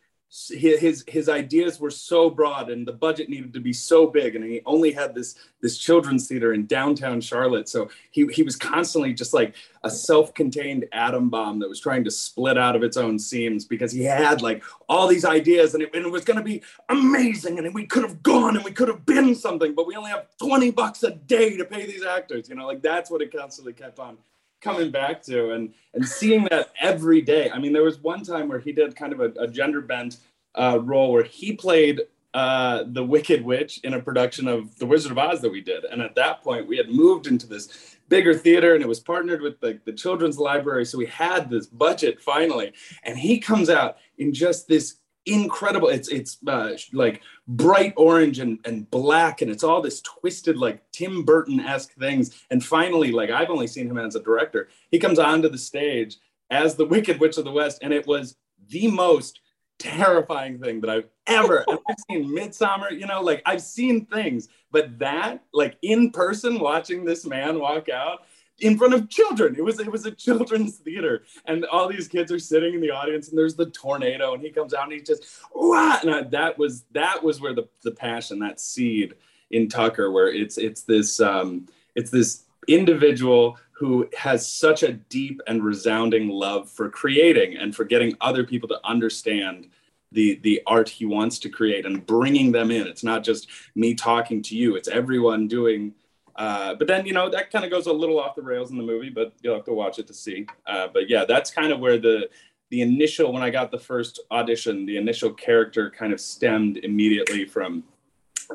his 0.49 1.03
his 1.07 1.29
ideas 1.29 1.79
were 1.79 1.89
so 1.89 2.29
broad 2.29 2.69
and 2.69 2.85
the 2.85 2.91
budget 2.91 3.29
needed 3.29 3.53
to 3.53 3.59
be 3.61 3.71
so 3.71 4.05
big 4.05 4.35
and 4.35 4.43
he 4.43 4.61
only 4.65 4.91
had 4.91 5.15
this 5.15 5.35
this 5.61 5.77
children's 5.77 6.27
theater 6.27 6.53
in 6.53 6.65
downtown 6.65 7.21
charlotte. 7.21 7.69
So 7.69 7.89
he, 8.11 8.27
he 8.27 8.43
was 8.43 8.55
constantly 8.55 9.13
just 9.13 9.33
like 9.33 9.55
a 9.83 9.89
self-contained 9.89 10.85
atom 10.91 11.29
bomb 11.29 11.59
that 11.59 11.69
was 11.69 11.79
trying 11.79 12.03
to 12.03 12.11
split 12.11 12.57
out 12.57 12.75
of 12.75 12.83
its 12.83 12.97
own 12.97 13.17
seams 13.17 13.65
because 13.65 13.91
he 13.91 14.03
had 14.03 14.41
like 14.41 14.63
all 14.89 15.07
these 15.07 15.25
ideas 15.25 15.73
and 15.73 15.83
it, 15.83 15.95
and 15.95 16.05
it 16.05 16.11
was 16.11 16.25
going 16.25 16.37
to 16.37 16.43
be 16.43 16.61
amazing 16.89 17.57
and 17.57 17.73
we 17.73 17.85
could 17.85 18.03
have 18.03 18.21
gone 18.21 18.55
and 18.55 18.65
we 18.65 18.71
could 18.71 18.89
have 18.89 19.05
been 19.05 19.33
something 19.33 19.73
but 19.73 19.87
we 19.87 19.95
only 19.95 20.11
have 20.11 20.27
20 20.37 20.71
bucks 20.71 21.01
a 21.03 21.11
day 21.11 21.55
to 21.57 21.65
pay 21.65 21.85
these 21.85 22.03
actors 22.03 22.49
you 22.49 22.55
know 22.55 22.67
like 22.67 22.81
that's 22.81 23.09
what 23.09 23.21
it 23.21 23.31
constantly 23.35 23.73
kept 23.73 23.99
on 23.99 24.17
coming 24.65 24.91
back 24.91 25.21
to 25.23 25.51
and 25.51 25.73
and 25.93 26.05
seeing 26.05 26.43
that 26.51 26.71
every 26.81 27.21
day. 27.21 27.49
I 27.49 27.59
mean, 27.59 27.71
there 27.71 27.83
was 27.83 27.99
one 27.99 28.23
time 28.23 28.49
where 28.49 28.59
he 28.59 28.71
did 28.71 28.95
kind 28.95 29.13
of 29.13 29.19
a, 29.21 29.29
a 29.39 29.47
gender 29.47 29.81
bent 29.81 30.17
uh, 30.55 30.79
role 30.81 31.11
where 31.13 31.23
he 31.23 31.53
played 31.53 32.01
uh, 32.33 32.83
the 32.87 33.03
Wicked 33.03 33.45
Witch 33.45 33.79
in 33.85 33.93
a 33.93 34.01
production 34.01 34.47
of 34.49 34.77
The 34.77 34.85
Wizard 34.85 35.13
of 35.13 35.17
Oz 35.17 35.39
that 35.41 35.51
we 35.51 35.61
did, 35.61 35.85
and 35.85 36.01
at 36.01 36.15
that 36.15 36.43
point 36.43 36.67
we 36.67 36.75
had 36.75 36.89
moved 36.89 37.27
into 37.27 37.47
this 37.47 37.95
bigger 38.09 38.33
theater 38.33 38.75
and 38.75 38.83
it 38.83 38.87
was 38.87 38.99
partnered 38.99 39.41
with 39.41 39.59
the, 39.59 39.79
the 39.85 39.93
children's 39.93 40.37
library. 40.37 40.85
So 40.85 40.97
we 40.97 41.07
had 41.07 41.49
this 41.49 41.65
budget 41.65 42.21
finally. 42.21 42.73
And 43.03 43.17
he 43.17 43.39
comes 43.39 43.69
out 43.69 43.97
in 44.17 44.33
just 44.33 44.67
this 44.67 44.97
incredible. 45.25 45.89
It's 45.89 46.09
it's 46.09 46.37
uh, 46.47 46.71
like 46.93 47.21
bright 47.47 47.93
orange 47.97 48.39
and, 48.39 48.59
and 48.65 48.89
black, 48.89 49.41
and 49.41 49.51
it's 49.51 49.63
all 49.63 49.81
this 49.81 50.01
twisted 50.01 50.57
like 50.57 50.81
Tim 50.91 51.23
Burton 51.23 51.59
esque 51.59 51.93
things. 51.95 52.43
And 52.51 52.63
finally, 52.63 53.11
like 53.11 53.29
I've 53.29 53.49
only 53.49 53.67
seen 53.67 53.87
him 53.87 53.97
as 53.97 54.15
a 54.15 54.21
director, 54.21 54.69
he 54.91 54.99
comes 54.99 55.19
onto 55.19 55.49
the 55.49 55.57
stage 55.57 56.17
as 56.49 56.75
the 56.75 56.85
Wicked 56.85 57.19
Witch 57.19 57.37
of 57.37 57.45
the 57.45 57.51
West, 57.51 57.79
and 57.81 57.91
it 57.91 58.05
was 58.07 58.37
the 58.69 58.87
most 58.87 59.41
terrifying 59.79 60.59
thing 60.59 60.81
that 60.81 60.89
I've 60.89 61.09
ever. 61.27 61.65
I've 61.69 61.95
seen 62.09 62.29
Midsommar, 62.29 62.91
you 62.91 63.07
know, 63.07 63.21
like 63.21 63.41
I've 63.45 63.61
seen 63.61 64.05
things, 64.05 64.47
but 64.71 64.97
that 64.99 65.43
like 65.53 65.77
in 65.81 66.11
person 66.11 66.59
watching 66.59 67.03
this 67.03 67.25
man 67.25 67.59
walk 67.59 67.89
out 67.89 68.25
in 68.59 68.77
front 68.77 68.93
of 68.93 69.09
children. 69.09 69.55
It 69.55 69.63
was 69.63 69.79
it 69.79 69.91
was 69.91 70.05
a 70.05 70.11
children's 70.11 70.77
theater, 70.85 71.23
and 71.45 71.65
all 71.65 71.87
these 71.87 72.07
kids 72.07 72.31
are 72.31 72.39
sitting 72.39 72.73
in 72.73 72.81
the 72.81 72.91
audience, 72.91 73.29
and 73.29 73.37
there's 73.37 73.55
the 73.55 73.67
tornado, 73.67 74.33
and 74.33 74.41
he 74.41 74.49
comes 74.49 74.73
out 74.73 74.85
and 74.85 74.93
he 74.93 75.01
just 75.01 75.25
Wah! 75.53 75.99
and 76.01 76.11
I, 76.11 76.23
that 76.23 76.57
was 76.57 76.83
that 76.91 77.23
was 77.23 77.41
where 77.41 77.53
the 77.53 77.67
the 77.83 77.91
passion, 77.91 78.39
that 78.39 78.59
seed 78.59 79.15
in 79.51 79.67
Tucker, 79.67 80.11
where 80.11 80.29
it's 80.29 80.57
it's 80.57 80.83
this 80.83 81.19
um, 81.19 81.67
it's 81.95 82.11
this 82.11 82.43
individual 82.67 83.57
who 83.71 84.09
has 84.17 84.49
such 84.49 84.83
a 84.83 84.93
deep 84.93 85.41
and 85.47 85.63
resounding 85.63 86.29
love 86.29 86.69
for 86.69 86.89
creating 86.89 87.57
and 87.57 87.75
for 87.75 87.83
getting 87.83 88.15
other 88.21 88.45
people 88.45 88.69
to 88.69 88.79
understand 88.85 89.67
the 90.13 90.39
the 90.43 90.61
art 90.65 90.87
he 90.87 91.05
wants 91.05 91.39
to 91.39 91.49
create 91.49 91.85
and 91.85 92.05
bringing 92.05 92.53
them 92.53 92.71
in. 92.71 92.87
It's 92.87 93.03
not 93.03 93.23
just 93.23 93.49
me 93.75 93.93
talking 93.93 94.41
to 94.43 94.55
you; 94.55 94.77
it's 94.77 94.87
everyone 94.87 95.49
doing 95.49 95.93
uh, 96.35 96.75
but 96.75 96.87
then 96.87 97.05
you 97.05 97.13
know 97.13 97.29
that 97.29 97.51
kind 97.51 97.63
of 97.63 97.71
goes 97.71 97.87
a 97.87 97.93
little 97.93 98.19
off 98.19 98.35
the 98.35 98.41
rails 98.41 98.71
in 98.71 98.77
the 98.77 98.83
movie, 98.83 99.09
but 99.09 99.33
you'll 99.41 99.55
have 99.55 99.65
to 99.65 99.73
watch 99.73 99.99
it 99.99 100.07
to 100.07 100.13
see. 100.13 100.45
Uh, 100.67 100.87
but 100.93 101.09
yeah, 101.09 101.25
that's 101.25 101.49
kind 101.49 101.71
of 101.71 101.79
where 101.79 101.97
the 101.97 102.29
the 102.69 102.81
initial 102.81 103.31
when 103.31 103.43
I 103.43 103.49
got 103.49 103.71
the 103.71 103.79
first 103.79 104.19
audition, 104.31 104.85
the 104.85 104.97
initial 104.97 105.31
character 105.31 105.89
kind 105.89 106.11
of 106.11 106.19
stemmed 106.19 106.77
immediately 106.77 107.45
from 107.45 107.83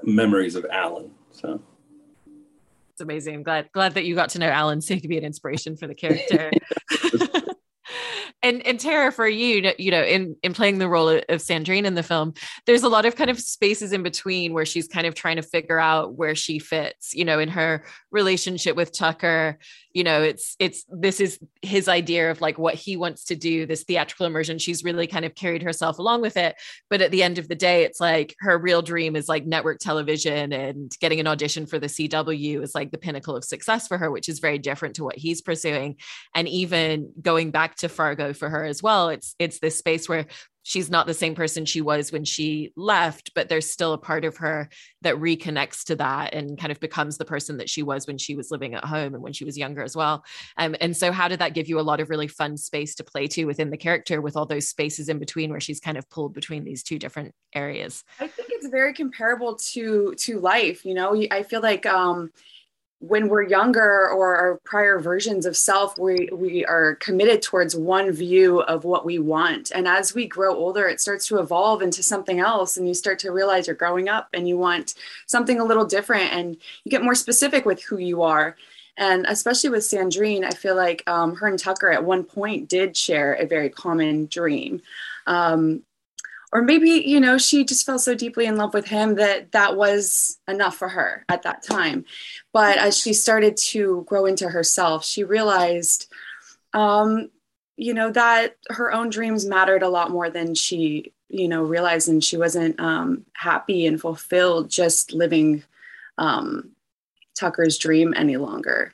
memories 0.03 0.57
of 0.57 0.67
Alan. 0.71 1.11
So 1.31 1.61
it's 2.93 3.01
amazing. 3.01 3.35
I'm 3.35 3.43
glad 3.43 3.71
glad 3.73 3.95
that 3.95 4.05
you 4.05 4.15
got 4.15 4.29
to 4.31 4.39
know 4.39 4.49
Alan 4.49 4.81
so 4.83 4.93
you 4.93 5.01
could 5.01 5.09
be 5.09 5.19
an 5.19 5.25
inspiration 5.25 5.75
for 5.75 5.87
the 5.87 5.95
character. 5.95 6.51
and 8.51 8.67
and 8.67 8.81
Tara, 8.81 9.13
for 9.13 9.29
you, 9.29 9.73
you 9.79 9.91
know, 9.91 10.03
in 10.03 10.37
in 10.43 10.53
playing 10.53 10.79
the 10.79 10.89
role 10.89 11.09
of 11.09 11.23
Sandrene 11.29 11.85
in 11.85 11.95
the 11.95 12.03
film, 12.03 12.35
there's 12.67 12.83
a 12.83 12.89
lot 12.89 13.07
of 13.07 13.17
kind 13.17 13.31
of 13.31 13.41
spaces 13.41 13.93
in 13.93 14.03
between 14.03 14.53
where 14.53 14.67
she's 14.67 14.89
kind 14.89 15.07
of 15.07 15.15
trying 15.15 15.37
to 15.37 15.43
figure 15.43 15.79
out 15.79 16.15
where 16.15 16.35
she 16.35 16.59
fits, 16.59 17.15
you 17.15 17.25
know, 17.25 17.39
in 17.39 17.49
her 17.49 17.85
relationship 18.11 18.77
with 18.77 18.93
Tucker, 18.93 19.59
you 19.93 20.05
know 20.05 20.23
it's 20.23 20.57
it's 20.59 20.85
this 20.89 21.21
is 21.21 21.39
his 21.63 21.89
idea 21.89 22.31
of 22.31 22.41
like 22.41 22.59
what 22.59 22.75
he 22.75 22.97
wants 22.97 23.25
to 23.25 23.37
do 23.37 23.67
this 23.67 23.85
theatrical 23.85 24.27
immersion. 24.27 24.59
She's 24.59 24.85
really 24.85 25.07
kind 25.07 25.25
of 25.25 25.35
carried 25.35 25.63
herself 25.63 25.99
along 25.99 26.21
with 26.23 26.37
it. 26.37 26.57
But 26.89 27.03
at 27.03 27.11
the 27.11 27.23
end 27.23 27.39
of 27.39 27.49
the 27.49 27.55
day 27.55 27.85
it's 27.85 28.01
like 28.01 28.37
her 28.41 28.59
real 28.59 28.83
dream 28.83 29.17
is 29.17 29.29
like 29.29 29.47
network 29.47 29.79
television 29.81 30.53
and 30.53 30.93
getting 31.01 31.21
an 31.21 31.27
audition 31.27 31.67
for 31.67 31.79
the 31.79 31.87
CW 31.87 32.63
is 32.63 32.75
like 32.75 32.91
the 32.91 32.99
pinnacle 32.99 33.37
of 33.37 33.45
success 33.45 33.89
for 33.89 33.99
her 33.99 34.11
which 34.11 34.29
is 34.29 34.39
very 34.39 34.59
different 34.59 34.97
to 34.97 35.05
what 35.05 35.17
he's 35.17 35.43
pursuing. 35.43 35.97
And 36.35 36.49
even 36.49 37.13
going 37.21 37.51
back 37.51 37.77
to 37.77 37.89
Fargo 37.89 38.33
for 38.33 38.49
her 38.49 38.65
as 38.65 38.83
well 38.83 39.09
it's 39.09 39.35
it's 39.39 39.59
this 39.59 39.77
space 39.77 40.09
where 40.09 40.27
she's 40.63 40.91
not 40.91 41.07
the 41.07 41.15
same 41.15 41.35
person 41.35 41.65
she 41.65 41.81
was 41.81 42.13
when 42.13 42.25
she 42.25 42.73
left, 42.77 43.33
but 43.35 43.49
there's 43.49 43.71
still 43.71 43.93
a 43.93 43.99
part 43.99 44.25
of 44.25 44.37
her 44.39 44.69
that 45.03 45.17
reconnects 45.17 45.85
to 45.85 45.97
that 45.97 46.35
and 46.35 46.59
kind 46.59 46.71
of 46.71 46.81
becomes 46.81 47.19
the 47.19 47.25
person 47.25 47.57
that 47.57 47.71
she 47.71 47.83
was 47.83 48.07
when 48.07 48.19
she 48.19 48.35
was 48.35 48.51
living 48.51 48.75
at 48.75 48.85
home 48.85 49.15
and 49.15 49.23
when 49.23 49.33
she 49.33 49.45
was 49.45 49.57
younger 49.57 49.83
as 49.83 49.97
well. 49.97 50.25
Um, 50.57 50.77
and 50.81 50.97
so, 50.97 51.13
how 51.13 51.29
did 51.29 51.39
that 51.39 51.55
give 51.55 51.69
you 51.69 51.81
a 51.81 51.83
lot 51.83 52.01
of 52.01 52.11
really 52.11 52.29
fun 52.29 52.57
space 52.57 52.95
to 52.97 53.05
play 53.05 53.27
to 53.29 53.45
within 53.45 53.71
the 53.71 53.77
character 53.77 54.21
with 54.21 54.37
all 54.37 54.47
those 54.47 54.69
spaces 54.69 55.09
in 55.09 55.19
between 55.19 55.51
where 55.51 55.61
she's 55.61 55.81
kind 55.81 55.97
of 55.97 56.09
pulled 56.11 56.35
between 56.35 56.65
these 56.65 56.83
two 56.83 56.99
different 56.99 57.35
areas? 57.55 58.05
I 58.19 58.29
think 58.29 58.51
it's 58.53 58.69
very 58.69 58.93
comparable 58.93 59.57
to 59.73 60.15
to 60.17 60.41
life. 60.41 60.85
You 60.85 60.95
know, 60.95 61.25
I 61.31 61.43
feel 61.43 61.63
like 61.63 61.87
um, 61.87 62.31
when 63.01 63.29
we're 63.29 63.43
younger 63.43 64.11
or 64.11 64.37
our 64.37 64.61
prior 64.65 64.99
versions 64.99 65.47
of 65.47 65.57
self 65.57 65.99
we 65.99 66.29
we 66.33 66.65
are 66.67 66.97
committed 66.97 67.41
towards 67.41 67.75
one 67.75 68.13
view 68.13 68.61
of 68.61 68.85
what 68.85 69.07
we 69.07 69.19
want. 69.19 69.73
And 69.75 69.89
as 69.89 70.15
we 70.15 70.27
grow 70.27 70.55
older 70.55 70.87
it 70.87 71.01
starts 71.01 71.27
to 71.29 71.39
evolve 71.39 71.81
into 71.81 72.03
something 72.03 72.41
else 72.41 72.77
and 72.77 72.87
you 72.87 72.93
start 72.93 73.19
to 73.21 73.33
realize 73.33 73.67
you're 73.67 73.75
growing 73.77 74.11
up 74.11 74.29
and 74.35 74.47
you 74.47 74.59
want 74.59 74.95
something 75.27 75.59
a 75.59 75.65
little 75.65 75.87
different 75.87 76.33
and 76.33 76.59
you 76.85 76.91
get 76.91 77.03
more 77.03 77.15
specific 77.15 77.65
with 77.65 77.83
who 77.83 77.97
you 77.99 78.23
are. 78.23 78.57
And 78.99 79.25
especially 79.29 79.71
with 79.71 79.81
sandrene 79.81 80.45
i 80.45 80.51
feel 80.51 80.77
like 80.77 81.03
um, 81.09 81.35
her 81.37 81.47
and 81.49 81.59
tucker 81.59 81.91
at 81.91 82.05
one 82.05 82.23
point 82.23 82.69
did 82.69 82.97
share 82.97 83.33
a 83.33 83.47
very 83.47 83.71
common 83.71 84.27
dream. 84.27 84.83
Um, 85.27 85.83
or 86.53 86.63
maybe 86.63 86.91
you 87.07 87.21
know 87.21 87.39
she 87.39 87.65
just 87.65 87.87
fell 87.87 87.99
so 87.99 88.15
deeply 88.15 88.47
in 88.47 88.57
love 88.57 88.75
with 88.75 88.87
him 88.87 89.15
that 89.17 89.53
that 89.53 89.77
was 89.77 90.39
enough 90.49 90.77
for 90.77 90.89
her 90.89 91.25
at 91.29 91.43
that 91.43 91.63
time. 91.63 92.05
But 92.53 92.79
as 92.79 92.99
she 92.99 93.13
started 93.13 93.57
to 93.57 94.05
grow 94.07 94.27
into 94.27 94.49
herself 94.49 95.05
she 95.05 95.25
realized 95.25 96.13
um, 96.73 97.31
you 97.77 97.95
know 97.95 98.11
that 98.13 98.57
her 98.71 98.93
own 98.93 99.11
dreams 99.11 99.47
mattered 99.47 99.83
a 99.83 99.89
lot 99.89 100.11
more 100.11 100.31
than 100.31 100.55
she 100.55 101.13
you 101.31 101.49
know 101.49 101.63
realized. 101.63 102.09
And 102.09 102.23
she 102.23 102.37
wasn't 102.37 102.79
um, 102.81 103.25
happy 103.33 103.87
and 103.87 104.01
fulfilled 104.01 104.71
just 104.71 105.13
living 105.13 105.63
um, 106.19 106.71
tucker's 107.35 107.79
dream 107.79 108.13
any 108.17 108.37
longer 108.37 108.93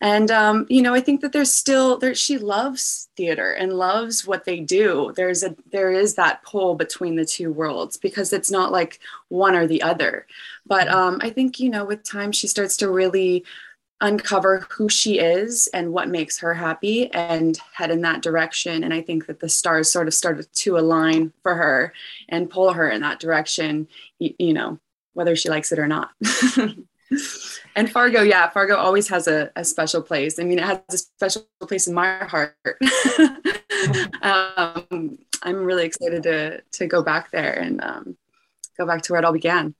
and 0.00 0.30
um, 0.30 0.66
you 0.68 0.82
know 0.82 0.94
i 0.94 1.00
think 1.00 1.20
that 1.20 1.32
there's 1.32 1.52
still 1.52 1.98
there 1.98 2.14
she 2.14 2.38
loves 2.38 3.08
theater 3.18 3.50
and 3.52 3.72
loves 3.72 4.24
what 4.24 4.44
they 4.44 4.60
do. 4.60 5.12
There's 5.16 5.42
a 5.42 5.54
there 5.72 5.90
is 5.90 6.14
that 6.14 6.42
pull 6.44 6.76
between 6.76 7.16
the 7.16 7.24
two 7.26 7.52
worlds 7.52 7.96
because 7.96 8.32
it's 8.32 8.50
not 8.50 8.70
like 8.70 9.00
one 9.28 9.56
or 9.56 9.66
the 9.66 9.82
other. 9.82 10.26
But 10.64 10.86
mm-hmm. 10.86 10.96
um, 10.96 11.18
i 11.20 11.28
think 11.28 11.60
you 11.60 11.68
know 11.68 11.84
with 11.84 12.04
time 12.04 12.32
she 12.32 12.46
starts 12.46 12.76
to 12.78 12.88
really 12.88 13.44
uncover 14.00 14.64
who 14.70 14.88
she 14.88 15.18
is 15.18 15.66
and 15.74 15.92
what 15.92 16.08
makes 16.08 16.38
her 16.38 16.54
happy 16.54 17.10
and 17.12 17.58
head 17.74 17.90
in 17.90 18.02
that 18.02 18.22
direction. 18.22 18.84
And 18.84 18.94
i 18.94 19.02
think 19.02 19.26
that 19.26 19.40
the 19.40 19.48
stars 19.48 19.90
sort 19.90 20.06
of 20.06 20.14
started 20.14 20.46
to 20.64 20.78
align 20.78 21.32
for 21.42 21.56
her 21.56 21.92
and 22.28 22.48
pull 22.48 22.72
her 22.72 22.88
in 22.88 23.02
that 23.02 23.20
direction 23.20 23.88
you, 24.20 24.32
you 24.38 24.54
know 24.54 24.78
whether 25.14 25.34
she 25.34 25.50
likes 25.50 25.72
it 25.72 25.80
or 25.80 25.88
not 25.88 26.10
and 27.74 27.90
Fargo, 27.90 28.22
yeah, 28.22 28.48
Fargo 28.48 28.76
always 28.76 29.08
has 29.08 29.28
a, 29.28 29.50
a, 29.56 29.64
special 29.64 30.02
place. 30.02 30.38
I 30.38 30.44
mean, 30.44 30.58
it 30.58 30.64
has 30.64 30.80
a 30.90 30.98
special 30.98 31.46
place 31.60 31.86
in 31.86 31.94
my 31.94 32.24
heart. 32.24 32.56
um, 34.22 35.18
I'm 35.42 35.64
really 35.64 35.86
excited 35.86 36.22
to 36.24 36.60
to 36.60 36.86
go 36.86 37.02
back 37.02 37.30
there 37.30 37.52
and 37.52 37.82
um, 37.82 38.16
go 38.76 38.86
back 38.86 39.02
to 39.02 39.12
where 39.12 39.20
it 39.20 39.24
all 39.24 39.32
began. 39.32 39.74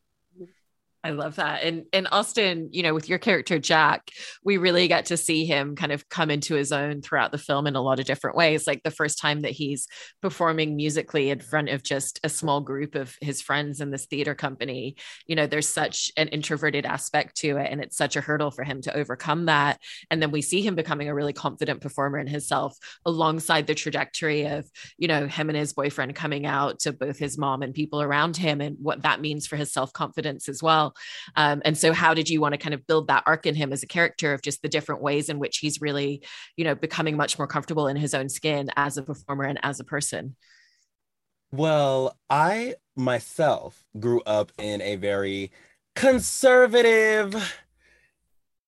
I 1.05 1.11
love 1.11 1.37
that. 1.37 1.63
And 1.63 1.85
and 1.93 2.09
Austin, 2.11 2.71
you 2.73 2.83
know, 2.83 2.93
with 2.93 3.09
your 3.09 3.19
character 3.19 3.61
Jack, 3.61 4.11
we 4.43 4.57
really 4.57 4.89
get 4.89 5.07
to 5.07 5.17
see 5.17 5.45
him 5.45 5.77
kind 5.77 5.93
of 5.93 6.09
come 6.09 6.29
into 6.29 6.57
his 6.57 6.73
own 6.73 7.03
throughout 7.03 7.31
the 7.31 7.39
film 7.39 7.69
in 7.69 7.77
a 7.77 7.81
lot 7.81 8.01
of 8.01 8.05
different 8.05 8.37
ways. 8.37 8.67
Like 8.67 8.83
the 8.83 8.91
first 8.91 9.21
time 9.21 9.43
that 9.43 9.53
he's 9.53 9.87
performing 10.21 10.75
musically 10.75 11.31
in 11.31 11.39
front 11.39 11.69
of 11.69 11.85
just 11.85 12.19
a 12.25 12.29
small 12.29 12.61
group 12.61 12.97
of 12.97 13.15
his 13.21 13.41
friends 13.41 13.81
in 13.81 13.93
this 13.93 14.07
theater 14.07 14.35
company, 14.35 14.97
you 15.27 15.37
know, 15.37 15.47
there's 15.47 15.69
such 15.69 16.11
an 16.17 16.29
introverted 16.29 16.85
aspect 16.85 17.37
to 17.37 17.59
it 17.59 17.71
and 17.71 17.81
it's 17.81 17.97
such 17.97 18.17
a 18.17 18.21
hurdle 18.21 18.51
for 18.51 18.65
him 18.65 18.83
to 18.83 18.97
overcome 18.97 19.47
that. 19.47 19.81
And 20.11 20.21
then 20.21 20.33
we 20.33 20.43
see 20.43 20.63
him 20.63 20.75
becoming 20.75 21.09
a 21.09 21.15
really 21.15 21.33
confident 21.33 21.81
performer 21.81 22.19
in 22.19 22.27
himself 22.27 22.77
alongside 23.07 23.69
the 23.69 23.75
trajectory 23.77 24.47
of, 24.47 24.69
you 24.99 25.07
know, 25.07 25.29
him 25.29 25.49
and 25.49 25.57
his 25.57 25.73
boyfriend 25.73 26.17
coming 26.17 26.45
out 26.45 26.81
to 26.81 26.93
both 26.93 27.19
his 27.19 27.39
mom 27.39 27.63
and 27.63 27.73
people 27.73 28.03
around 28.03 28.37
him 28.37 28.61
and 28.61 28.77
what 28.81 29.03
that 29.03 29.21
means 29.21 29.47
for 29.47 29.55
his 29.55 29.73
self-confidence 29.73 30.49
as 30.49 30.61
well. 30.61 30.88
Um, 31.37 31.63
and 31.65 31.77
so, 31.77 31.93
how 31.93 32.15
did 32.15 32.29
you 32.29 32.41
want 32.41 32.55
to 32.55 32.59
kind 32.59 32.75
of 32.75 32.87
build 32.87 33.09
that 33.09 33.25
arc 33.27 33.47
in 33.47 33.55
him 33.55 33.73
as 33.73 33.83
a 33.83 33.87
character 33.87 34.33
of 34.33 34.43
just 34.43 34.63
the 34.63 34.69
different 34.69 35.03
ways 35.03 35.29
in 35.29 35.39
which 35.39 35.59
he's 35.59 35.81
really, 35.81 36.23
you 36.57 36.65
know, 36.65 36.75
becoming 36.75 37.17
much 37.17 37.39
more 37.39 37.47
comfortable 37.47 37.89
in 37.89 37.97
his 37.97 38.15
own 38.15 38.29
skin 38.29 38.71
as 38.77 38.97
a 38.97 39.03
performer 39.03 39.45
and 39.45 39.59
as 39.63 39.81
a 39.81 39.85
person? 39.85 40.37
Well, 41.51 42.17
I 42.29 42.75
myself 42.95 43.83
grew 43.99 44.21
up 44.23 44.53
in 44.59 44.83
a 44.83 44.97
very 44.97 45.51
conservative, 45.95 47.35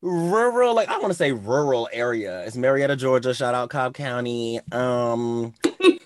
rural, 0.03 0.75
like 0.75 0.89
I 0.89 0.99
want 0.99 1.11
to 1.11 1.17
say 1.17 1.33
rural 1.33 1.89
area. 1.93 2.43
It's 2.45 2.57
Marietta, 2.57 2.97
Georgia. 2.97 3.35
Shout 3.35 3.55
out 3.55 3.71
Cobb 3.71 3.95
County. 3.95 4.61
Um, 4.73 5.53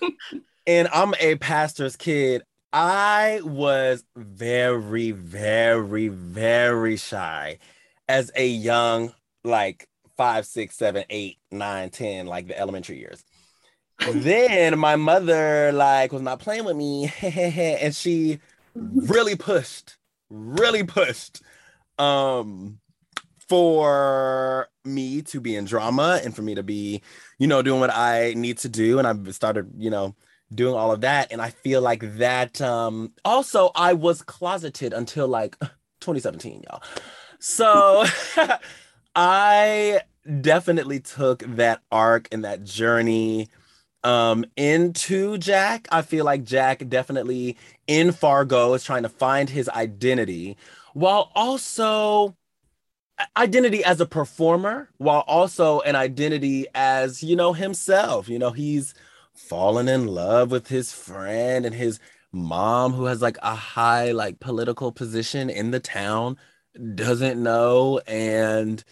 and 0.67 0.87
I'm 0.93 1.13
a 1.19 1.35
pastor's 1.35 1.95
kid. 1.95 2.43
I 2.77 3.39
was 3.41 4.03
very, 4.17 5.11
very, 5.11 6.09
very 6.09 6.97
shy 6.97 7.59
as 8.09 8.33
a 8.35 8.45
young, 8.45 9.13
like 9.45 9.87
five, 10.17 10.45
six, 10.45 10.75
seven, 10.75 11.05
eight, 11.09 11.37
nine, 11.51 11.89
ten, 11.89 12.27
like 12.27 12.47
the 12.47 12.59
elementary 12.59 12.99
years. 12.99 13.23
then 14.11 14.77
my 14.77 14.97
mother 14.97 15.71
like 15.71 16.11
was 16.11 16.21
not 16.21 16.39
playing 16.39 16.65
with 16.65 16.75
me, 16.75 17.13
and 17.21 17.95
she 17.95 18.39
really 18.75 19.37
pushed, 19.37 19.95
really 20.29 20.83
pushed, 20.83 21.41
um, 21.97 22.79
for 23.47 24.67
me 24.83 25.21
to 25.21 25.39
be 25.39 25.55
in 25.55 25.63
drama 25.63 26.19
and 26.25 26.35
for 26.35 26.41
me 26.41 26.55
to 26.55 26.63
be, 26.63 27.01
you 27.39 27.47
know, 27.47 27.61
doing 27.61 27.79
what 27.79 27.95
I 27.95 28.33
need 28.35 28.57
to 28.57 28.67
do. 28.67 28.99
And 28.99 29.07
I 29.07 29.31
started, 29.31 29.71
you 29.77 29.89
know, 29.89 30.13
doing 30.53 30.75
all 30.75 30.91
of 30.91 31.01
that. 31.01 31.31
And 31.31 31.41
I 31.41 31.49
feel 31.49 31.81
like 31.81 32.17
that 32.17 32.61
um 32.61 33.13
also 33.23 33.71
I 33.75 33.93
was 33.93 34.21
closeted 34.21 34.93
until 34.93 35.27
like 35.27 35.57
2017, 36.01 36.63
y'all. 36.69 36.81
So 37.39 38.05
I 39.15 40.01
definitely 40.41 40.99
took 40.99 41.39
that 41.55 41.81
arc 41.91 42.27
and 42.31 42.43
that 42.45 42.63
journey 42.63 43.49
um 44.03 44.45
into 44.55 45.37
Jack. 45.37 45.87
I 45.91 46.01
feel 46.01 46.25
like 46.25 46.43
Jack 46.43 46.87
definitely 46.89 47.57
in 47.87 48.11
Fargo 48.11 48.73
is 48.73 48.83
trying 48.83 49.03
to 49.03 49.09
find 49.09 49.49
his 49.49 49.69
identity 49.69 50.57
while 50.93 51.31
also 51.35 52.35
identity 53.37 53.83
as 53.83 54.01
a 54.01 54.05
performer 54.05 54.89
while 54.97 55.23
also 55.27 55.79
an 55.81 55.95
identity 55.95 56.65
as 56.75 57.23
you 57.23 57.35
know 57.35 57.53
himself 57.53 58.27
you 58.27 58.37
know 58.37 58.51
he's 58.51 58.93
fallen 59.35 59.87
in 59.87 60.07
love 60.07 60.51
with 60.51 60.67
his 60.67 60.93
friend 60.93 61.65
and 61.65 61.75
his 61.75 61.99
mom 62.31 62.93
who 62.93 63.05
has 63.05 63.21
like 63.21 63.37
a 63.41 63.55
high 63.55 64.11
like 64.11 64.39
political 64.39 64.91
position 64.91 65.49
in 65.49 65.71
the 65.71 65.79
town 65.79 66.37
doesn't 66.95 67.41
know 67.41 67.99
and 68.07 68.83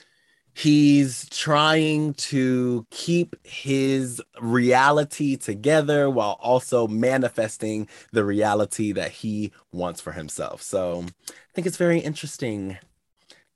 he's 0.56 1.28
trying 1.30 2.14
to 2.14 2.86
keep 2.92 3.36
his 3.44 4.22
reality 4.40 5.36
together 5.36 6.10
while 6.10 6.38
also 6.42 6.88
manifesting 6.88 7.88
the 8.12 8.24
reality 8.24 8.92
that 8.92 9.12
he 9.12 9.52
wants 9.72 10.00
for 10.00 10.12
himself. 10.12 10.62
So 10.62 11.06
i 11.30 11.56
think 11.56 11.68
it's 11.68 11.78
very 11.78 12.00
interesting 12.00 12.78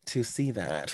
to 0.06 0.24
see 0.24 0.52
that 0.52 0.94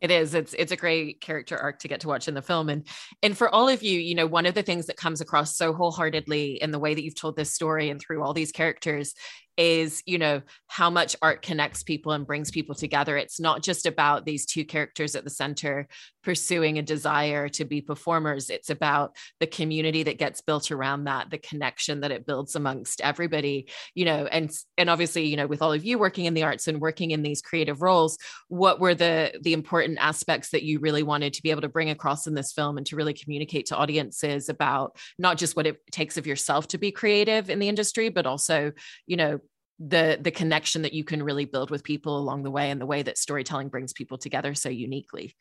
it 0.00 0.10
is 0.10 0.34
it's 0.34 0.54
it's 0.54 0.72
a 0.72 0.76
great 0.76 1.20
character 1.20 1.56
arc 1.56 1.78
to 1.78 1.88
get 1.88 2.00
to 2.00 2.08
watch 2.08 2.28
in 2.28 2.34
the 2.34 2.42
film 2.42 2.68
and 2.68 2.86
and 3.22 3.36
for 3.36 3.48
all 3.54 3.68
of 3.68 3.82
you 3.82 3.98
you 3.98 4.14
know 4.14 4.26
one 4.26 4.46
of 4.46 4.54
the 4.54 4.62
things 4.62 4.86
that 4.86 4.96
comes 4.96 5.20
across 5.20 5.56
so 5.56 5.72
wholeheartedly 5.72 6.60
in 6.62 6.70
the 6.70 6.78
way 6.78 6.94
that 6.94 7.02
you've 7.02 7.14
told 7.14 7.36
this 7.36 7.52
story 7.52 7.90
and 7.90 8.00
through 8.00 8.22
all 8.22 8.34
these 8.34 8.52
characters 8.52 9.14
is 9.56 10.02
you 10.06 10.18
know 10.18 10.42
how 10.66 10.90
much 10.90 11.16
art 11.22 11.42
connects 11.42 11.82
people 11.82 12.12
and 12.12 12.26
brings 12.26 12.50
people 12.50 12.74
together. 12.74 13.16
It's 13.16 13.40
not 13.40 13.62
just 13.62 13.86
about 13.86 14.24
these 14.24 14.44
two 14.44 14.64
characters 14.64 15.14
at 15.14 15.24
the 15.24 15.30
center 15.30 15.88
pursuing 16.26 16.76
a 16.76 16.82
desire 16.82 17.48
to 17.48 17.64
be 17.64 17.80
performers. 17.80 18.50
It's 18.50 18.68
about 18.68 19.14
the 19.38 19.46
community 19.46 20.02
that 20.02 20.18
gets 20.18 20.40
built 20.40 20.72
around 20.72 21.04
that 21.04 21.30
the 21.30 21.38
connection 21.38 22.00
that 22.00 22.10
it 22.10 22.26
builds 22.26 22.56
amongst 22.56 23.00
everybody 23.00 23.68
you 23.94 24.04
know 24.04 24.26
and 24.26 24.50
and 24.76 24.90
obviously 24.90 25.26
you 25.26 25.36
know 25.36 25.46
with 25.46 25.62
all 25.62 25.72
of 25.72 25.84
you 25.84 26.00
working 26.00 26.24
in 26.24 26.34
the 26.34 26.42
arts 26.42 26.66
and 26.66 26.80
working 26.80 27.12
in 27.12 27.22
these 27.22 27.40
creative 27.40 27.80
roles 27.80 28.18
what 28.48 28.80
were 28.80 28.94
the 28.94 29.38
the 29.42 29.52
important 29.52 29.98
aspects 30.00 30.50
that 30.50 30.64
you 30.64 30.80
really 30.80 31.04
wanted 31.04 31.32
to 31.32 31.42
be 31.42 31.52
able 31.52 31.60
to 31.60 31.68
bring 31.68 31.90
across 31.90 32.26
in 32.26 32.34
this 32.34 32.52
film 32.52 32.76
and 32.76 32.86
to 32.86 32.96
really 32.96 33.14
communicate 33.14 33.66
to 33.66 33.76
audiences 33.76 34.48
about 34.48 34.96
not 35.20 35.38
just 35.38 35.54
what 35.54 35.66
it 35.66 35.80
takes 35.92 36.16
of 36.16 36.26
yourself 36.26 36.66
to 36.66 36.78
be 36.78 36.90
creative 36.90 37.48
in 37.50 37.60
the 37.60 37.68
industry 37.68 38.08
but 38.08 38.26
also 38.26 38.72
you 39.06 39.16
know 39.16 39.38
the 39.78 40.18
the 40.20 40.30
connection 40.30 40.82
that 40.82 40.92
you 40.92 41.04
can 41.04 41.22
really 41.22 41.44
build 41.44 41.70
with 41.70 41.84
people 41.84 42.18
along 42.18 42.42
the 42.42 42.50
way 42.50 42.70
and 42.70 42.80
the 42.80 42.86
way 42.86 43.02
that 43.02 43.16
storytelling 43.16 43.68
brings 43.68 43.92
people 43.92 44.18
together 44.18 44.54
so 44.54 44.68
uniquely 44.68 45.36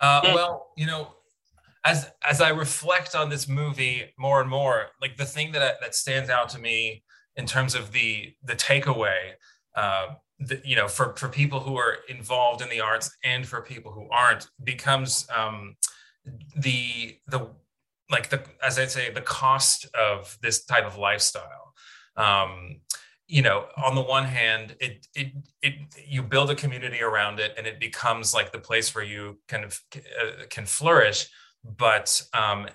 uh, 0.00 0.20
well 0.24 0.70
you 0.76 0.86
know 0.86 1.14
as 1.84 2.10
as 2.28 2.40
i 2.40 2.48
reflect 2.48 3.14
on 3.14 3.28
this 3.28 3.48
movie 3.48 4.12
more 4.18 4.40
and 4.40 4.50
more 4.50 4.86
like 5.00 5.16
the 5.16 5.24
thing 5.24 5.52
that 5.52 5.80
that 5.80 5.94
stands 5.94 6.30
out 6.30 6.48
to 6.48 6.58
me 6.58 7.02
in 7.36 7.46
terms 7.46 7.74
of 7.74 7.92
the 7.92 8.34
the 8.44 8.54
takeaway 8.54 9.32
uh, 9.74 10.08
the, 10.40 10.60
you 10.64 10.76
know 10.76 10.88
for 10.88 11.14
for 11.16 11.28
people 11.28 11.60
who 11.60 11.76
are 11.76 11.98
involved 12.08 12.62
in 12.62 12.68
the 12.68 12.80
arts 12.80 13.16
and 13.24 13.46
for 13.46 13.62
people 13.62 13.92
who 13.92 14.08
aren't 14.10 14.48
becomes 14.64 15.26
um, 15.34 15.76
the 16.56 17.16
the 17.28 17.48
like 18.10 18.28
the 18.28 18.42
as 18.64 18.78
I 18.78 18.86
say 18.86 19.10
the 19.10 19.20
cost 19.20 19.86
of 19.94 20.36
this 20.42 20.64
type 20.64 20.84
of 20.84 20.96
lifestyle. 20.96 21.74
Um, 22.16 22.80
you 23.28 23.42
know, 23.42 23.66
on 23.76 23.94
the 23.94 24.00
one 24.00 24.24
hand, 24.24 24.74
it 24.80 25.06
it 25.14 25.32
it 25.62 25.74
you 26.06 26.22
build 26.22 26.50
a 26.50 26.54
community 26.54 27.02
around 27.02 27.38
it, 27.38 27.52
and 27.58 27.66
it 27.66 27.78
becomes 27.78 28.32
like 28.34 28.50
the 28.52 28.58
place 28.58 28.94
where 28.94 29.04
you 29.04 29.38
kind 29.48 29.64
of 29.64 29.80
uh, 29.94 30.46
can 30.48 30.64
flourish. 30.64 31.28
But 31.62 32.22
um, 32.32 32.68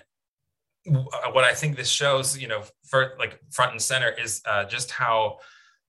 what 0.86 1.44
I 1.44 1.54
think 1.54 1.76
this 1.76 1.88
shows, 1.90 2.38
you 2.38 2.46
know, 2.46 2.62
for 2.88 3.14
like 3.18 3.40
front 3.50 3.72
and 3.72 3.82
center 3.82 4.10
is 4.10 4.42
uh, 4.46 4.64
just 4.64 4.92
how 4.92 5.38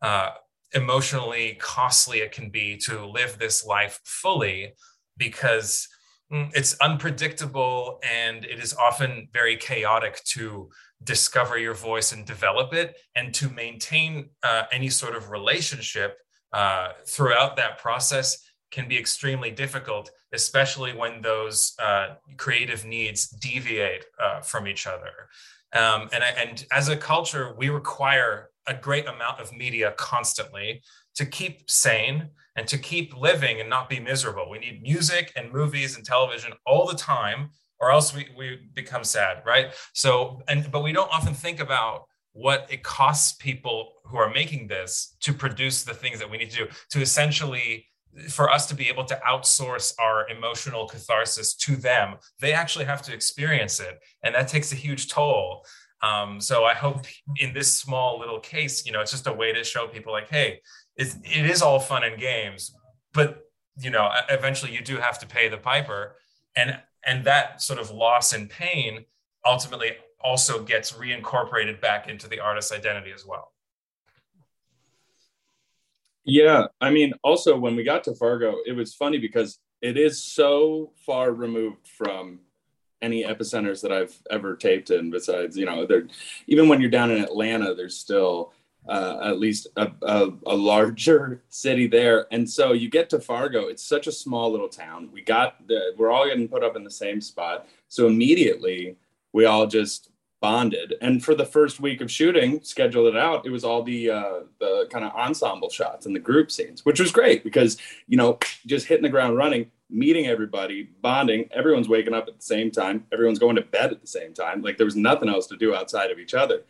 uh, 0.01 0.32
emotionally 0.73 1.58
costly 1.60 2.19
it 2.19 2.32
can 2.32 2.49
be 2.49 2.75
to 2.86 3.06
live 3.06 3.38
this 3.38 3.65
life 3.65 3.99
fully, 4.04 4.73
because 5.17 5.88
Mm, 6.32 6.51
it's 6.56 6.75
unpredictable 6.82 7.99
and 8.04 8.45
it 8.45 8.60
is 8.60 8.73
often 8.73 9.28
very 9.32 9.56
chaotic 9.58 10.23
to 10.23 10.69
discover 11.03 11.58
your 11.58 11.73
voice 11.73 12.12
and 12.12 12.25
develop 12.25 12.73
it 12.73 12.97
and 13.15 13.34
to 13.34 13.49
maintain 13.49 14.29
uh, 14.43 14.63
any 14.71 14.89
sort 14.89 15.15
of 15.15 15.29
relationship 15.29 16.17
uh, 16.53 16.89
throughout 17.05 17.55
that 17.55 17.77
process 17.77 18.38
can 18.71 18.88
be 18.88 18.97
extremely 18.97 19.51
difficult 19.51 20.10
especially 20.34 20.93
when 20.93 21.21
those 21.21 21.73
uh, 21.81 22.15
creative 22.38 22.86
needs 22.86 23.27
deviate 23.27 24.05
uh, 24.21 24.41
from 24.41 24.67
each 24.67 24.88
other 24.88 25.29
um, 25.73 26.10
and, 26.13 26.23
and 26.23 26.65
as 26.71 26.89
a 26.89 26.97
culture 26.97 27.53
we 27.58 27.69
require 27.69 28.49
a 28.67 28.73
great 28.73 29.08
amount 29.08 29.39
of 29.39 29.53
media 29.53 29.93
constantly 29.97 30.81
to 31.15 31.25
keep 31.25 31.69
sane 31.69 32.29
and 32.55 32.67
to 32.67 32.77
keep 32.77 33.15
living 33.15 33.60
and 33.60 33.69
not 33.69 33.89
be 33.89 33.99
miserable. 33.99 34.49
We 34.49 34.60
need 34.60 34.81
music 34.81 35.31
and 35.36 35.51
movies 35.51 35.95
and 35.95 36.05
television 36.05 36.53
all 36.65 36.88
the 36.88 36.95
time, 36.95 37.49
or 37.79 37.91
else 37.91 38.15
we, 38.15 38.27
we 38.38 38.59
become 38.73 39.03
sad, 39.03 39.43
right? 39.45 39.73
So, 39.93 40.41
and 40.47 40.69
but 40.71 40.83
we 40.83 40.91
don't 40.91 41.11
often 41.11 41.33
think 41.33 41.59
about 41.59 42.05
what 42.33 42.67
it 42.69 42.83
costs 42.83 43.35
people 43.38 43.93
who 44.05 44.17
are 44.17 44.29
making 44.29 44.67
this 44.67 45.15
to 45.21 45.33
produce 45.33 45.83
the 45.83 45.93
things 45.93 46.19
that 46.19 46.29
we 46.29 46.38
need 46.38 46.51
to 46.51 46.65
do 46.65 46.67
to 46.91 47.01
essentially 47.01 47.85
for 48.29 48.49
us 48.49 48.65
to 48.67 48.75
be 48.75 48.88
able 48.88 49.03
to 49.03 49.19
outsource 49.27 49.93
our 49.99 50.29
emotional 50.29 50.88
catharsis 50.88 51.53
to 51.53 51.75
them. 51.75 52.15
They 52.39 52.53
actually 52.53 52.85
have 52.85 53.01
to 53.03 53.13
experience 53.13 53.79
it 53.79 53.99
and 54.23 54.33
that 54.35 54.47
takes 54.47 54.71
a 54.71 54.75
huge 54.75 55.09
toll. 55.09 55.65
Um, 56.01 56.41
so 56.41 56.65
i 56.65 56.73
hope 56.73 57.05
in 57.38 57.53
this 57.53 57.71
small 57.71 58.19
little 58.19 58.39
case 58.39 58.85
you 58.85 58.91
know 58.91 58.99
it's 58.99 59.11
just 59.11 59.27
a 59.27 59.33
way 59.33 59.53
to 59.53 59.63
show 59.63 59.88
people 59.88 60.11
like 60.11 60.27
hey 60.27 60.59
it's, 60.95 61.15
it 61.23 61.49
is 61.49 61.61
all 61.61 61.79
fun 61.79 62.03
and 62.03 62.19
games, 62.19 62.75
but 63.13 63.41
you 63.77 63.89
know, 63.89 64.09
eventually 64.29 64.71
you 64.71 64.81
do 64.81 64.97
have 64.97 65.19
to 65.19 65.27
pay 65.27 65.49
the 65.49 65.57
piper, 65.57 66.15
and 66.55 66.79
and 67.05 67.23
that 67.25 67.61
sort 67.61 67.79
of 67.79 67.91
loss 67.91 68.33
and 68.33 68.49
pain 68.49 69.05
ultimately 69.45 69.91
also 70.21 70.63
gets 70.63 70.93
reincorporated 70.93 71.79
back 71.79 72.09
into 72.09 72.27
the 72.27 72.39
artist's 72.39 72.71
identity 72.71 73.11
as 73.13 73.25
well. 73.25 73.51
Yeah, 76.23 76.65
I 76.81 76.89
mean, 76.89 77.13
also 77.23 77.55
when 77.57 77.75
we 77.75 77.83
got 77.83 78.03
to 78.05 78.15
Fargo, 78.15 78.55
it 78.65 78.73
was 78.73 78.95
funny 78.95 79.19
because 79.19 79.59
it 79.81 79.97
is 79.97 80.23
so 80.23 80.91
far 81.05 81.31
removed 81.31 81.87
from 81.87 82.39
any 83.01 83.23
epicenters 83.23 83.81
that 83.81 83.91
I've 83.91 84.17
ever 84.31 84.55
taped 84.55 84.89
in. 84.89 85.11
Besides, 85.11 85.55
you 85.55 85.65
know, 85.65 85.85
there 85.85 86.07
even 86.47 86.67
when 86.67 86.81
you're 86.81 86.89
down 86.89 87.11
in 87.11 87.23
Atlanta, 87.23 87.75
there's 87.75 87.97
still 87.97 88.53
uh, 88.88 89.19
at 89.24 89.39
least 89.39 89.67
a, 89.78 89.91
a, 90.04 90.32
a, 90.45 90.56
larger 90.56 91.41
city 91.50 91.88
there. 91.88 92.28
And 92.32 92.48
so 92.50 92.74
you 92.74 92.89
get 92.89 93.10
to 93.10 93.19
Fargo, 93.19 93.67
it's 93.67 93.84
such 93.84 94.08
a 94.08 94.12
small 94.12 94.52
little 94.52 94.69
town. 94.69 95.10
We 95.12 95.21
got 95.21 95.67
the, 95.67 95.93
we're 95.98 96.12
all 96.12 96.28
getting 96.28 96.48
put 96.48 96.63
up 96.63 96.76
in 96.76 96.84
the 96.84 96.91
same 96.91 97.19
spot. 97.19 97.67
So 97.88 98.08
immediately 98.08 98.98
we 99.34 99.45
all 99.45 99.65
just 99.65 100.10
bonded. 100.39 100.93
And 101.02 101.24
for 101.24 101.34
the 101.34 101.45
first 101.45 101.80
week 101.80 102.02
of 102.02 102.12
shooting, 102.12 102.62
scheduled 102.62 103.08
it 103.08 103.17
out, 103.17 103.48
it 103.48 103.50
was 103.50 103.63
all 103.63 103.82
the 103.82 104.12
uh, 104.12 104.39
the 104.60 104.88
kind 104.91 105.04
of 105.04 105.12
ensemble 105.13 105.69
shots 105.71 106.06
and 106.06 106.15
the 106.15 106.19
group 106.19 106.52
scenes, 106.52 106.86
which 106.86 107.00
was 107.00 107.12
great 107.12 107.43
because 107.43 107.78
you 108.08 108.17
know 108.17 108.38
just 108.67 108.86
hitting 108.86 109.02
the 109.04 109.10
ground 109.10 109.38
running, 109.38 109.71
meeting 109.89 110.28
everybody, 110.28 110.84
bonding. 111.02 111.50
Everyone's 111.52 111.89
waking 111.89 112.13
up 112.13 112.28
at 112.28 112.38
the 112.38 112.43
same 112.43 112.69
time. 112.69 113.08
Everyone's 113.12 113.39
going 113.39 113.56
to 113.56 113.63
bed 113.63 113.91
at 113.91 114.02
the 114.02 114.08
same 114.08 114.34
time. 114.34 114.62
Like 114.62 114.78
there 114.78 114.86
was 114.86 114.95
nothing 114.95 115.30
else 115.30 115.48
to 115.48 115.58
do 115.58 115.74
outside 115.74 116.12
of 116.12 116.19
each 116.19 116.36
other. 116.36 116.62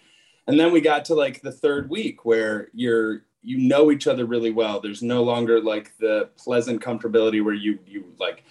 And 0.48 0.60
then 0.60 0.72
we 0.72 0.82
got 0.82 1.06
to 1.06 1.16
like 1.16 1.42
the 1.42 1.52
third 1.52 1.90
week 1.90 2.26
where 2.26 2.70
you're 2.74 3.24
you 3.42 3.58
know 3.60 3.92
each 3.92 4.08
other 4.08 4.26
really 4.26 4.52
well. 4.52 4.80
There's 4.80 5.04
no 5.04 5.24
longer 5.24 5.62
like 5.62 5.96
the 5.98 6.30
pleasant 6.38 6.82
comfortability 6.82 7.44
where 7.44 7.54
you 7.54 7.80
you 7.86 8.14
like 8.20 8.44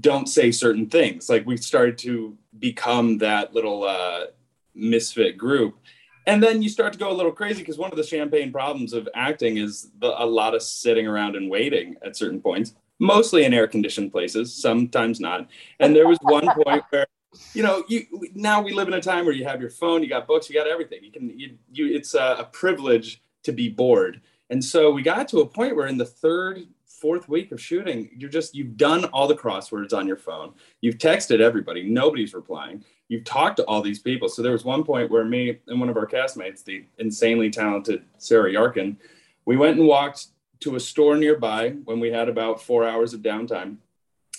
don't 0.00 0.28
say 0.28 0.50
certain 0.50 0.88
things. 0.88 1.28
Like 1.28 1.46
we 1.46 1.56
started 1.56 1.98
to 1.98 2.36
become 2.58 3.18
that 3.18 3.54
little 3.54 3.84
uh, 3.84 4.26
misfit 4.74 5.36
group. 5.38 5.78
And 6.26 6.42
then 6.42 6.62
you 6.62 6.68
start 6.68 6.92
to 6.94 6.98
go 6.98 7.10
a 7.10 7.12
little 7.12 7.32
crazy 7.32 7.60
because 7.60 7.78
one 7.78 7.90
of 7.90 7.96
the 7.96 8.02
champagne 8.02 8.50
problems 8.50 8.92
of 8.92 9.08
acting 9.14 9.58
is 9.58 9.90
the, 9.98 10.08
a 10.22 10.24
lot 10.24 10.54
of 10.54 10.62
sitting 10.62 11.06
around 11.06 11.36
and 11.36 11.50
waiting 11.50 11.96
at 12.04 12.16
certain 12.16 12.40
points, 12.40 12.74
mostly 12.98 13.44
in 13.44 13.52
air 13.52 13.68
conditioned 13.68 14.10
places, 14.10 14.54
sometimes 14.54 15.20
not. 15.20 15.48
And 15.80 15.94
there 15.94 16.08
was 16.08 16.18
one 16.22 16.48
point 16.62 16.82
where, 16.90 17.06
you 17.52 17.62
know, 17.62 17.84
you 17.88 18.06
now 18.34 18.62
we 18.62 18.72
live 18.72 18.88
in 18.88 18.94
a 18.94 19.00
time 19.00 19.24
where 19.24 19.34
you 19.34 19.44
have 19.44 19.60
your 19.60 19.70
phone, 19.70 20.02
you 20.02 20.08
got 20.08 20.26
books, 20.26 20.48
you 20.48 20.54
got 20.54 20.66
everything. 20.66 21.00
You 21.02 21.10
can, 21.10 21.38
you, 21.38 21.56
you 21.72 21.94
it's 21.94 22.14
a, 22.14 22.36
a 22.40 22.44
privilege 22.44 23.22
to 23.44 23.52
be 23.52 23.68
bored. 23.68 24.20
And 24.50 24.62
so 24.62 24.90
we 24.90 25.02
got 25.02 25.28
to 25.28 25.40
a 25.40 25.46
point 25.46 25.76
where 25.76 25.86
in 25.86 25.98
the 25.98 26.04
third 26.04 26.66
fourth 26.86 27.28
week 27.28 27.52
of 27.52 27.60
shooting, 27.60 28.08
you're 28.16 28.30
just 28.30 28.54
you've 28.54 28.76
done 28.76 29.04
all 29.06 29.26
the 29.26 29.34
crosswords 29.34 29.92
on 29.92 30.06
your 30.06 30.16
phone. 30.16 30.54
You've 30.80 30.98
texted 30.98 31.40
everybody, 31.40 31.82
nobody's 31.82 32.34
replying. 32.34 32.84
You've 33.08 33.24
talked 33.24 33.58
to 33.58 33.64
all 33.64 33.82
these 33.82 33.98
people. 33.98 34.28
So 34.28 34.40
there 34.42 34.52
was 34.52 34.64
one 34.64 34.84
point 34.84 35.10
where 35.10 35.24
me 35.24 35.58
and 35.66 35.78
one 35.78 35.90
of 35.90 35.96
our 35.96 36.06
castmates, 36.06 36.64
the 36.64 36.84
insanely 36.98 37.50
talented 37.50 38.04
Sarah 38.16 38.50
Yarkin, 38.50 38.96
we 39.44 39.56
went 39.56 39.78
and 39.78 39.86
walked 39.86 40.28
to 40.60 40.76
a 40.76 40.80
store 40.80 41.16
nearby 41.16 41.70
when 41.84 42.00
we 42.00 42.10
had 42.10 42.28
about 42.28 42.62
four 42.62 42.88
hours 42.88 43.12
of 43.12 43.20
downtime. 43.20 43.76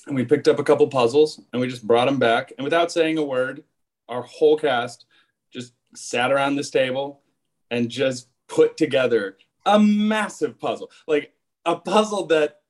And 0.07 0.15
we 0.15 0.23
picked 0.23 0.47
up 0.47 0.59
a 0.59 0.63
couple 0.63 0.87
puzzles 0.87 1.41
and 1.51 1.61
we 1.61 1.67
just 1.67 1.85
brought 1.85 2.05
them 2.05 2.19
back. 2.19 2.53
And 2.57 2.63
without 2.63 2.91
saying 2.91 3.17
a 3.17 3.23
word, 3.23 3.63
our 4.07 4.21
whole 4.21 4.57
cast 4.57 5.05
just 5.51 5.73
sat 5.95 6.31
around 6.31 6.55
this 6.55 6.69
table 6.69 7.21
and 7.71 7.89
just 7.89 8.27
put 8.47 8.77
together 8.77 9.37
a 9.65 9.79
massive 9.79 10.59
puzzle. 10.59 10.91
Like 11.07 11.33
a 11.65 11.75
puzzle 11.75 12.27
that 12.27 12.61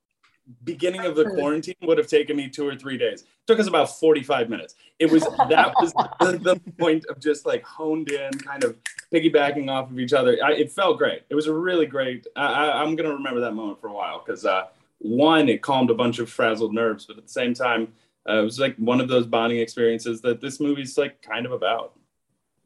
beginning 0.64 1.02
of 1.02 1.16
the 1.16 1.26
quarantine 1.26 1.76
would 1.82 1.98
have 1.98 2.08
taken 2.08 2.38
me 2.38 2.48
two 2.50 2.68
or 2.68 2.76
three 2.76 2.98
days. 2.98 3.22
It 3.22 3.48
took 3.48 3.60
us 3.60 3.68
about 3.68 3.98
45 4.00 4.50
minutes. 4.50 4.76
It 5.00 5.12
was 5.12 5.24
that 5.24 5.74
was 5.80 5.94
the, 6.20 6.38
the, 6.38 6.72
point 6.78 7.06
of 7.10 7.20
just 7.20 7.46
like 7.46 7.64
honed 7.64 8.12
in, 8.12 8.32
kind 8.40 8.64
of 8.64 8.78
piggybacking 9.12 9.70
off 9.70 9.90
of 9.90 10.00
each 10.00 10.14
other. 10.14 10.38
I, 10.44 10.54
it 10.54 10.72
felt 10.72 10.98
great. 10.98 11.24
It 11.30 11.36
was 11.36 11.48
a 11.48 11.54
really 11.54 11.86
great. 11.86 12.28
I, 12.36 12.84
am 12.84 12.96
gonna 12.96 13.14
remember 13.14 13.40
that 13.42 13.54
moment 13.54 13.82
for 13.82 13.88
a 13.88 13.94
while 13.94 14.22
because 14.24 14.46
uh, 14.46 14.68
one, 15.06 15.50
it 15.50 15.62
calmed 15.62 15.90
a 15.90 15.96
bunch 15.96 16.20
of 16.20 16.30
frazzled 16.30 16.74
nerves, 16.74 17.06
but 17.06 17.18
at 17.18 17.24
the 17.24 17.32
same 17.32 17.54
time, 17.54 17.94
uh, 18.28 18.40
it 18.40 18.44
was 18.44 18.60
like 18.60 18.76
one 18.78 19.00
of 19.00 19.08
those 19.08 19.28
bonding 19.28 19.60
experiences 19.60 20.22
that 20.22 20.42
this 20.42 20.60
movie's 20.60 20.98
like 20.98 21.22
kind 21.22 21.46
of 21.46 21.52
about. 21.52 21.94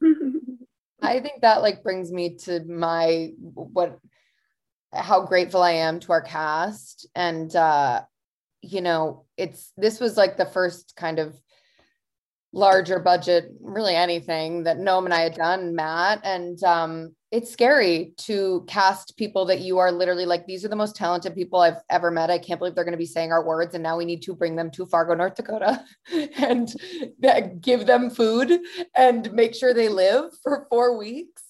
I 1.02 1.20
think 1.20 1.42
that 1.42 1.62
like 1.62 1.82
brings 1.82 2.12
me 2.12 2.36
to 2.36 2.60
my 2.64 3.32
what 3.54 3.98
how 4.92 5.24
grateful 5.24 5.62
I 5.62 5.72
am 5.72 6.00
to 6.00 6.12
our 6.12 6.20
cast. 6.20 7.06
And, 7.14 7.54
uh, 7.54 8.02
you 8.62 8.80
know, 8.80 9.24
it's 9.36 9.72
this 9.76 10.00
was 10.00 10.16
like 10.16 10.36
the 10.36 10.46
first 10.46 10.94
kind 10.96 11.18
of 11.18 11.38
larger 12.52 12.98
budget, 12.98 13.52
really 13.60 13.94
anything 13.94 14.64
that 14.64 14.78
Noam 14.78 15.04
and 15.04 15.14
I 15.14 15.20
had 15.20 15.34
done, 15.34 15.74
Matt. 15.74 16.20
And 16.24 16.62
um, 16.64 17.14
it's 17.30 17.50
scary 17.50 18.12
to 18.18 18.64
cast 18.66 19.16
people 19.16 19.44
that 19.46 19.60
you 19.60 19.78
are 19.78 19.92
literally 19.92 20.26
like, 20.26 20.46
these 20.46 20.64
are 20.64 20.68
the 20.68 20.76
most 20.76 20.96
talented 20.96 21.34
people 21.34 21.60
I've 21.60 21.80
ever 21.88 22.10
met. 22.10 22.30
I 22.30 22.38
can't 22.38 22.58
believe 22.58 22.74
they're 22.74 22.84
going 22.84 22.92
to 22.92 22.98
be 22.98 23.06
saying 23.06 23.30
our 23.30 23.44
words. 23.44 23.74
And 23.74 23.82
now 23.84 23.96
we 23.96 24.04
need 24.04 24.22
to 24.22 24.34
bring 24.34 24.56
them 24.56 24.70
to 24.72 24.86
Fargo, 24.86 25.14
North 25.14 25.36
Dakota 25.36 25.84
and 26.38 26.72
give 27.60 27.86
them 27.86 28.10
food 28.10 28.58
and 28.96 29.32
make 29.32 29.54
sure 29.54 29.72
they 29.72 29.88
live 29.88 30.24
for 30.42 30.66
four 30.70 30.98
weeks 30.98 31.42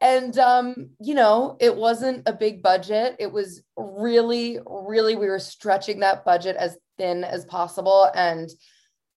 and 0.00 0.38
um, 0.38 0.90
you 1.00 1.14
know 1.14 1.56
it 1.60 1.74
wasn't 1.74 2.22
a 2.26 2.32
big 2.32 2.62
budget 2.62 3.16
it 3.18 3.30
was 3.32 3.62
really 3.76 4.58
really 4.66 5.16
we 5.16 5.26
were 5.26 5.38
stretching 5.38 6.00
that 6.00 6.24
budget 6.24 6.56
as 6.56 6.76
thin 6.98 7.24
as 7.24 7.44
possible 7.46 8.10
and 8.14 8.50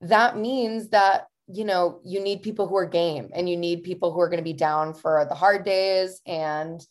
that 0.01 0.37
means 0.37 0.89
that 0.89 1.27
you 1.47 1.65
know 1.65 1.99
you 2.03 2.21
need 2.21 2.41
people 2.41 2.67
who 2.67 2.75
are 2.75 2.85
game 2.85 3.29
and 3.33 3.49
you 3.49 3.57
need 3.57 3.83
people 3.83 4.11
who 4.11 4.19
are 4.19 4.29
going 4.29 4.37
to 4.37 4.43
be 4.43 4.53
down 4.53 4.93
for 4.93 5.25
the 5.27 5.35
hard 5.35 5.65
days 5.65 6.21
and 6.25 6.85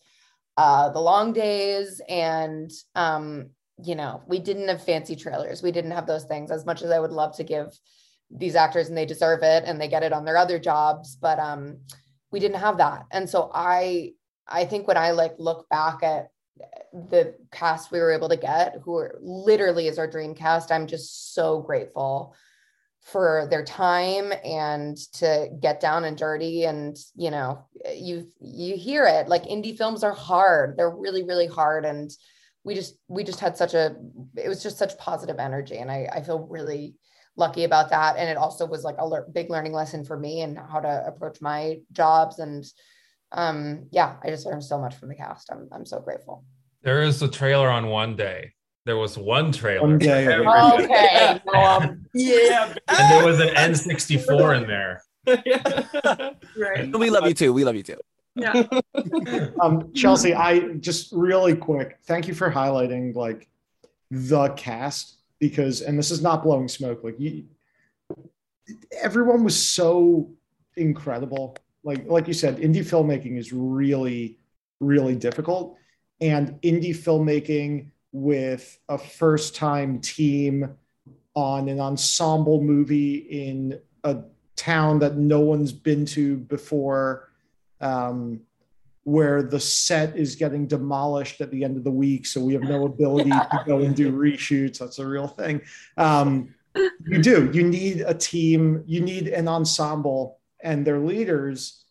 uh, 0.57 0.91
the 0.91 1.01
long 1.01 1.33
days 1.33 2.01
and 2.09 2.71
um, 2.95 3.51
you 3.83 3.95
know 3.95 4.23
we 4.27 4.39
didn't 4.39 4.69
have 4.69 4.85
fancy 4.85 5.17
trailers. 5.17 5.63
We 5.63 5.73
didn't 5.73 5.93
have 5.93 6.07
those 6.07 6.25
things. 6.25 6.51
As 6.51 6.67
much 6.67 6.83
as 6.83 6.91
i 6.91 6.99
would 6.99 7.13
love 7.13 7.37
to 7.37 7.45
give 7.45 7.79
these 8.31 8.55
actors 8.55 8.89
and 8.89 8.97
they 8.97 9.07
deserve 9.07 9.43
it 9.43 9.65
and 9.67 9.81
they 9.81 9.89
get 9.89 10.03
it 10.03 10.13
on 10.13 10.25
their 10.25 10.37
other 10.37 10.59
jobs 10.59 11.17
but 11.17 11.39
um 11.39 11.79
we 12.31 12.39
didn't 12.39 12.61
have 12.61 12.79
that. 12.79 13.07
And 13.11 13.29
so 13.29 13.51
i 13.55 14.13
i 14.47 14.65
think 14.65 14.87
when 14.87 14.97
i 14.97 15.11
like 15.11 15.35
look 15.39 15.69
back 15.69 16.03
at 16.03 16.29
the 16.93 17.35
cast 17.51 17.91
we 17.91 18.01
were 18.01 18.13
able 18.13 18.29
to 18.29 18.37
get 18.37 18.77
who 18.85 18.97
are 18.97 19.19
literally 19.21 19.89
is 19.89 19.99
our 19.99 20.07
dream 20.07 20.35
cast 20.35 20.71
i'm 20.71 20.87
just 20.87 21.35
so 21.35 21.61
grateful 21.61 22.35
for 23.03 23.49
their 23.51 23.65
time 23.65 24.33
and 24.45 24.97
to 25.13 25.49
get 25.61 25.81
down 25.81 26.05
and 26.05 26.19
dirty 26.19 26.65
and 26.65 26.97
you 27.17 27.31
know 27.31 27.65
you 27.95 28.27
you 28.41 28.77
hear 28.77 29.07
it 29.07 29.27
like 29.27 29.45
indie 29.45 29.77
films 29.77 30.05
are 30.05 30.13
hard 30.13 30.77
they're 30.77 30.91
really 30.91 31.23
really 31.23 31.47
hard 31.47 31.87
and 31.87 32.11
we 32.63 32.75
just 32.75 32.97
we 33.09 33.25
just 33.25 33.41
had 33.41 33.57
such 33.57 33.73
a 33.73 33.97
it 34.37 34.49
was 34.49 34.63
just 34.63 34.77
such 34.77 34.99
positive 34.99 35.39
energy 35.39 35.79
and 35.79 35.91
i 35.91 36.07
i 36.13 36.21
feel 36.21 36.47
really 36.51 36.95
lucky 37.37 37.65
about 37.65 37.91
that. 37.91 38.17
And 38.17 38.29
it 38.29 38.37
also 38.37 38.67
was 38.67 38.85
like 38.85 38.97
a 38.99 39.07
le- 39.07 39.29
big 39.29 39.51
learning 39.51 39.73
lesson 39.73 40.05
for 40.05 40.17
me 40.17 40.43
and 40.43 40.57
how 40.57 40.81
to 40.81 41.05
approach 41.07 41.41
my 41.41 41.79
jobs. 41.93 42.39
And 42.39 42.65
um, 43.33 43.87
yeah, 43.91 44.17
I 44.23 44.29
just 44.29 44.47
learned 44.47 44.63
so 44.63 44.79
much 44.79 44.95
from 44.95 45.09
the 45.09 45.15
cast. 45.15 45.51
I'm, 45.51 45.69
I'm 45.73 45.87
so 45.87 46.01
grateful. 46.01 46.45
There 46.83 47.03
is 47.03 47.21
a 47.23 47.29
trailer 47.29 47.69
on 47.69 47.89
one 47.89 48.17
day. 48.17 48.53
There 48.87 48.97
was 48.97 49.19
one 49.19 49.53
trailer. 49.53 49.83
One 49.83 49.99
day. 49.99 50.39
okay. 50.39 51.41
Um, 51.55 52.00
yeah. 52.15 52.75
And 52.89 53.13
there 53.13 53.25
was 53.25 53.41
an 53.41 53.49
N64 53.49 54.57
in 54.63 54.67
there. 54.67 55.03
right. 56.57 56.99
We 56.99 57.11
love 57.11 57.27
you 57.27 57.35
too. 57.35 57.53
We 57.53 57.65
love 57.65 57.77
you 57.77 57.83
too. 57.83 57.99
Yeah. 58.35 58.65
um, 59.61 59.93
Chelsea, 59.93 60.35
I 60.35 60.75
just 60.75 61.13
really 61.13 61.55
quick, 61.55 61.99
thank 62.05 62.29
you 62.29 62.35
for 62.35 62.51
highlighting 62.51 63.15
like 63.15 63.49
the 64.11 64.49
cast 64.51 65.21
because 65.39 65.83
and 65.83 65.99
this 65.99 66.11
is 66.11 66.23
not 66.23 66.43
blowing 66.43 66.69
smoke 66.69 67.03
like 67.03 67.19
you 67.19 67.45
everyone 69.01 69.45
was 69.45 69.61
so 69.61 70.31
incredible 70.77 71.57
like 71.85 72.05
like 72.07 72.27
you 72.27 72.35
said 72.35 72.59
indie 72.59 72.85
filmmaking 72.85 73.39
is 73.39 73.53
really 73.53 74.39
really 74.81 75.15
difficult 75.15 75.77
and 76.21 76.61
indie 76.63 76.95
filmmaking 76.95 77.91
with 78.13 78.79
a 78.89 78.99
first 78.99 79.55
time 79.55 80.01
team 80.01 80.77
on 81.41 81.69
an 81.69 81.81
ensemble 81.81 82.63
movie 82.63 83.17
in 83.17 83.81
a 84.05 84.19
town 84.57 84.99
that 84.99 85.17
no 85.17 85.41
one's 85.41 85.73
been 85.73 86.05
to 86.05 86.37
before 86.37 87.31
um, 87.81 88.41
where 89.05 89.43
the 89.43 89.59
set 89.59 90.17
is 90.17 90.37
getting 90.37 90.67
demolished 90.67 91.41
at 91.41 91.51
the 91.51 91.65
end 91.65 91.77
of 91.77 91.85
the 91.85 91.91
week, 91.91 92.27
so 92.27 92.41
we 92.41 92.53
have 92.53 92.63
no 92.63 92.85
ability 92.85 93.31
to 93.31 93.63
go 93.67 93.79
and 93.79 93.97
do 93.97 94.13
reshoots. 94.13 94.79
That's 94.79 94.99
a 94.99 95.07
real 95.07 95.27
thing. 95.27 95.63
Um, 95.97 96.55
you 96.75 97.21
do. 97.21 97.51
You 97.53 97.65
need 97.65 98.03
a 98.03 98.15
team. 98.15 98.85
You 98.87 99.01
need 99.01 99.29
an 99.29 99.49
ensemble 99.49 100.39
and 100.63 100.87
their 100.87 100.99
leaders 100.99 101.85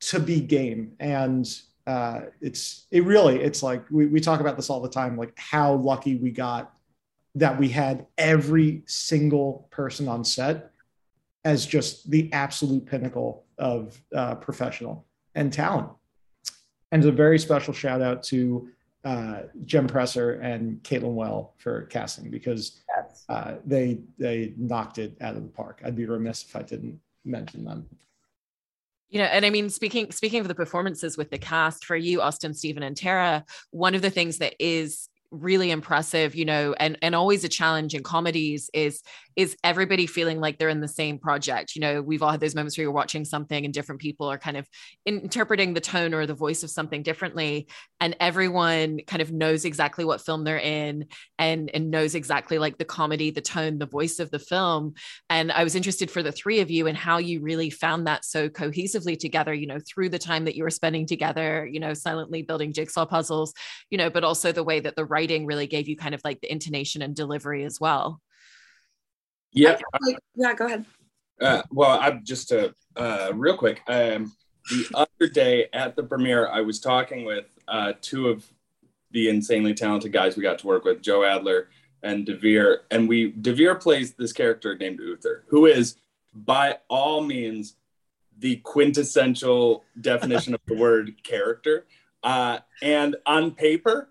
to 0.00 0.20
be 0.20 0.40
game. 0.40 0.92
And 1.00 1.46
uh, 1.86 2.20
it's 2.40 2.86
it 2.90 3.04
really 3.04 3.40
it's 3.40 3.62
like 3.62 3.84
we, 3.90 4.06
we 4.06 4.20
talk 4.20 4.40
about 4.40 4.56
this 4.56 4.70
all 4.70 4.80
the 4.80 4.88
time. 4.88 5.16
Like 5.16 5.32
how 5.36 5.74
lucky 5.74 6.16
we 6.16 6.30
got 6.30 6.72
that 7.34 7.58
we 7.58 7.68
had 7.68 8.06
every 8.18 8.82
single 8.86 9.68
person 9.70 10.08
on 10.08 10.24
set 10.24 10.72
as 11.44 11.64
just 11.64 12.10
the 12.10 12.32
absolute 12.32 12.84
pinnacle 12.84 13.44
of 13.58 14.00
uh, 14.14 14.34
professional 14.34 15.06
and 15.34 15.52
talent 15.52 15.88
and 16.92 17.04
a 17.04 17.12
very 17.12 17.38
special 17.38 17.72
shout 17.72 18.02
out 18.02 18.22
to 18.24 18.68
uh, 19.04 19.42
Jem 19.64 19.86
Presser 19.86 20.32
and 20.40 20.82
Caitlin 20.82 21.14
Well 21.14 21.54
for 21.58 21.82
casting 21.86 22.30
because 22.30 22.80
yes. 22.88 23.24
uh, 23.28 23.54
they 23.64 24.00
they 24.18 24.54
knocked 24.56 24.98
it 24.98 25.16
out 25.20 25.36
of 25.36 25.42
the 25.42 25.48
park. 25.48 25.80
I'd 25.84 25.96
be 25.96 26.06
remiss 26.06 26.44
if 26.44 26.54
I 26.54 26.62
didn't 26.62 27.00
mention 27.24 27.64
them. 27.64 27.86
You 29.08 29.20
know, 29.20 29.24
and 29.24 29.44
I 29.44 29.50
mean, 29.50 29.70
speaking 29.70 30.12
speaking 30.12 30.40
of 30.40 30.48
the 30.48 30.54
performances 30.54 31.16
with 31.16 31.30
the 31.30 31.38
cast 31.38 31.84
for 31.84 31.96
you, 31.96 32.20
Austin, 32.20 32.52
Stephen, 32.52 32.82
and 32.82 32.96
Tara, 32.96 33.44
one 33.70 33.94
of 33.94 34.02
the 34.02 34.10
things 34.10 34.38
that 34.38 34.54
is 34.58 35.08
really 35.30 35.70
impressive 35.70 36.34
you 36.34 36.44
know 36.44 36.74
and 36.80 36.98
and 37.02 37.14
always 37.14 37.44
a 37.44 37.48
challenge 37.48 37.94
in 37.94 38.02
comedies 38.02 38.68
is 38.74 39.02
is 39.36 39.56
everybody 39.64 40.06
feeling 40.06 40.40
like 40.40 40.58
they're 40.58 40.68
in 40.68 40.80
the 40.80 40.88
same 40.88 41.18
project 41.18 41.74
you 41.74 41.80
know 41.80 42.02
we've 42.02 42.22
all 42.22 42.30
had 42.30 42.40
those 42.40 42.54
moments 42.54 42.76
where 42.76 42.82
you're 42.82 42.92
watching 42.92 43.24
something 43.24 43.64
and 43.64 43.72
different 43.74 44.00
people 44.00 44.26
are 44.26 44.38
kind 44.38 44.56
of 44.56 44.66
interpreting 45.06 45.74
the 45.74 45.80
tone 45.80 46.14
or 46.14 46.26
the 46.26 46.34
voice 46.34 46.62
of 46.62 46.70
something 46.70 47.02
differently 47.02 47.68
and 48.00 48.16
everyone 48.20 49.00
kind 49.06 49.22
of 49.22 49.32
knows 49.32 49.64
exactly 49.64 50.04
what 50.04 50.20
film 50.20 50.44
they're 50.44 50.58
in 50.58 51.06
and 51.38 51.70
and 51.74 51.90
knows 51.90 52.14
exactly 52.14 52.58
like 52.58 52.78
the 52.78 52.84
comedy 52.84 53.30
the 53.30 53.40
tone 53.40 53.78
the 53.78 53.86
voice 53.86 54.18
of 54.18 54.30
the 54.30 54.38
film 54.38 54.94
and 55.28 55.52
i 55.52 55.64
was 55.64 55.74
interested 55.74 56.10
for 56.10 56.22
the 56.22 56.32
three 56.32 56.60
of 56.60 56.70
you 56.70 56.86
and 56.86 56.96
how 56.96 57.18
you 57.18 57.40
really 57.40 57.70
found 57.70 58.06
that 58.06 58.24
so 58.24 58.48
cohesively 58.48 59.18
together 59.18 59.54
you 59.54 59.66
know 59.66 59.78
through 59.88 60.08
the 60.08 60.18
time 60.18 60.44
that 60.44 60.56
you 60.56 60.64
were 60.64 60.70
spending 60.70 61.06
together 61.06 61.68
you 61.70 61.80
know 61.80 61.94
silently 61.94 62.42
building 62.42 62.72
jigsaw 62.72 63.06
puzzles 63.06 63.54
you 63.90 63.98
know 63.98 64.10
but 64.10 64.24
also 64.24 64.52
the 64.52 64.64
way 64.64 64.80
that 64.80 64.96
the 64.96 65.04
writing 65.04 65.46
really 65.46 65.66
gave 65.66 65.88
you 65.88 65.96
kind 65.96 66.14
of 66.14 66.20
like 66.24 66.40
the 66.40 66.50
intonation 66.50 67.02
and 67.02 67.14
delivery 67.14 67.64
as 67.64 67.80
well. 67.80 68.20
Yeah. 69.52 69.78
Like, 70.00 70.18
yeah, 70.34 70.54
go 70.54 70.66
ahead. 70.66 70.84
Uh, 71.40 71.62
well, 71.70 71.98
I'm 72.00 72.24
just 72.24 72.52
uh, 72.52 72.70
uh, 72.96 73.32
real 73.34 73.56
quick. 73.56 73.82
Um, 73.88 74.34
the 74.70 74.86
other 74.94 75.30
day 75.32 75.66
at 75.72 75.96
the 75.96 76.02
premiere, 76.02 76.48
I 76.48 76.60
was 76.60 76.80
talking 76.80 77.24
with 77.24 77.46
uh, 77.66 77.94
two 78.00 78.28
of 78.28 78.44
the 79.10 79.28
insanely 79.28 79.74
talented 79.74 80.12
guys 80.12 80.36
we 80.36 80.42
got 80.42 80.58
to 80.60 80.66
work 80.66 80.84
with, 80.84 81.02
Joe 81.02 81.24
Adler 81.24 81.68
and 82.02 82.24
Devere, 82.26 82.80
and 82.90 83.08
we 83.08 83.32
Devere 83.32 83.74
plays 83.74 84.12
this 84.14 84.32
character 84.32 84.76
named 84.76 85.00
Uther, 85.00 85.44
who 85.48 85.66
is 85.66 85.96
by 86.34 86.78
all 86.88 87.22
means 87.22 87.74
the 88.38 88.56
quintessential 88.56 89.84
definition 90.00 90.54
of 90.54 90.60
the 90.66 90.74
word 90.78 91.14
character. 91.22 91.86
Uh, 92.22 92.58
and 92.82 93.16
on 93.26 93.50
paper, 93.50 94.08